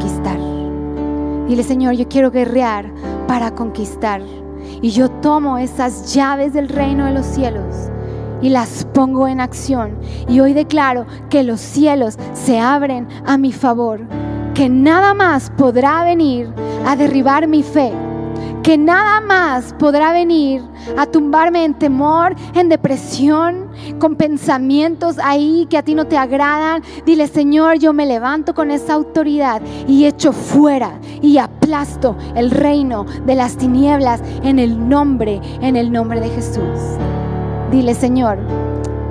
[1.50, 2.92] Dile, Señor, yo quiero guerrear
[3.26, 4.22] para conquistar.
[4.80, 7.90] Y yo tomo esas llaves del reino de los cielos
[8.40, 9.98] y las pongo en acción.
[10.28, 14.02] Y hoy declaro que los cielos se abren a mi favor,
[14.54, 16.48] que nada más podrá venir
[16.86, 17.92] a derribar mi fe
[18.62, 20.62] que nada más podrá venir
[20.96, 23.68] a tumbarme en temor, en depresión,
[23.98, 26.82] con pensamientos ahí que a ti no te agradan.
[27.06, 33.06] Dile, Señor, yo me levanto con esa autoridad y echo fuera y aplasto el reino
[33.26, 36.78] de las tinieblas en el nombre, en el nombre de Jesús.
[37.70, 38.38] Dile, Señor,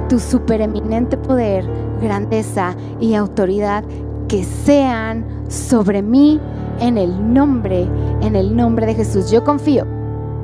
[0.10, 1.66] tu supereminente poder,
[2.02, 3.84] grandeza y autoridad
[4.28, 6.40] que sean sobre mí
[6.80, 7.88] en el nombre,
[8.22, 9.32] en el nombre de Jesús.
[9.32, 9.86] Yo confío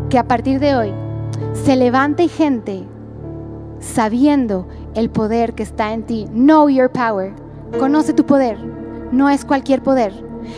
[0.09, 0.93] que a partir de hoy
[1.53, 2.83] se levante gente
[3.79, 6.27] sabiendo el poder que está en ti.
[6.31, 7.33] Know your power.
[7.79, 8.57] Conoce tu poder.
[9.11, 10.13] No es cualquier poder.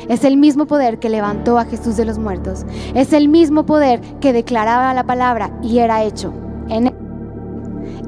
[0.09, 2.65] Es el mismo poder que levantó a Jesús de los muertos.
[2.93, 6.33] Es el mismo poder que declaraba la palabra y era hecho
[6.69, 6.93] en,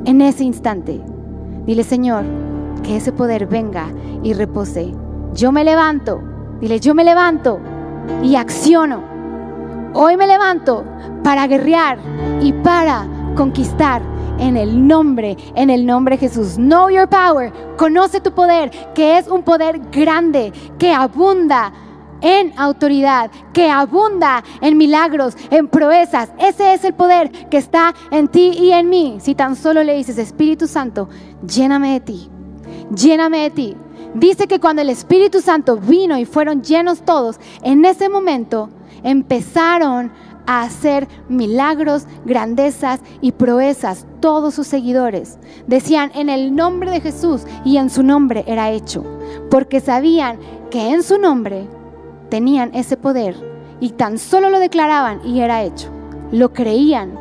[0.05, 1.01] en ese instante.
[1.65, 2.26] Dile, Señor,
[2.84, 3.88] que ese poder venga
[4.24, 4.93] y repose.
[5.34, 6.22] Yo me levanto
[6.62, 7.60] Dile, yo me levanto
[8.24, 9.01] y acciono.
[9.93, 10.84] Hoy me levanto
[11.24, 11.97] para guerrear
[12.41, 14.01] y para conquistar
[14.39, 16.55] en el nombre, en el nombre de Jesús.
[16.55, 17.51] Know your power.
[17.78, 21.72] Conoce tu poder, que es un poder grande, que abunda
[22.22, 26.32] en autoridad, que abunda en milagros, en proezas.
[26.38, 29.18] Ese es el poder que está en ti y en mí.
[29.22, 31.10] Si tan solo le dices, Espíritu Santo,
[31.45, 32.30] lléname de ti,
[32.93, 33.78] lléname de ti.
[34.14, 38.70] Dice que cuando el Espíritu Santo vino y fueron llenos todos, en ese momento
[39.03, 40.12] empezaron
[40.47, 45.38] a hacer milagros, grandezas y proezas todos sus seguidores.
[45.68, 49.03] Decían en el nombre de Jesús y en su nombre era hecho,
[49.51, 50.39] porque sabían
[50.72, 51.68] que en su nombre
[52.30, 53.36] tenían ese poder
[53.80, 55.89] y tan solo lo declaraban y era hecho.
[56.32, 57.14] Lo creían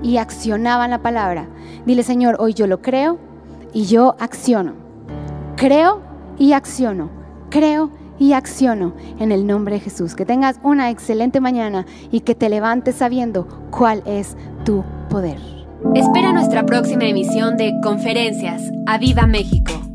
[0.00, 1.48] y accionaban la palabra.
[1.86, 3.18] Dile Señor, hoy yo lo creo
[3.72, 4.74] y yo acciono.
[5.56, 6.05] Creo
[6.38, 7.10] y acciono.
[7.50, 10.14] Creo y acciono en el nombre de Jesús.
[10.14, 15.38] Que tengas una excelente mañana y que te levantes sabiendo cuál es tu poder.
[15.94, 18.62] Espera nuestra próxima emisión de Conferencias.
[18.86, 19.85] ¡A Viva México!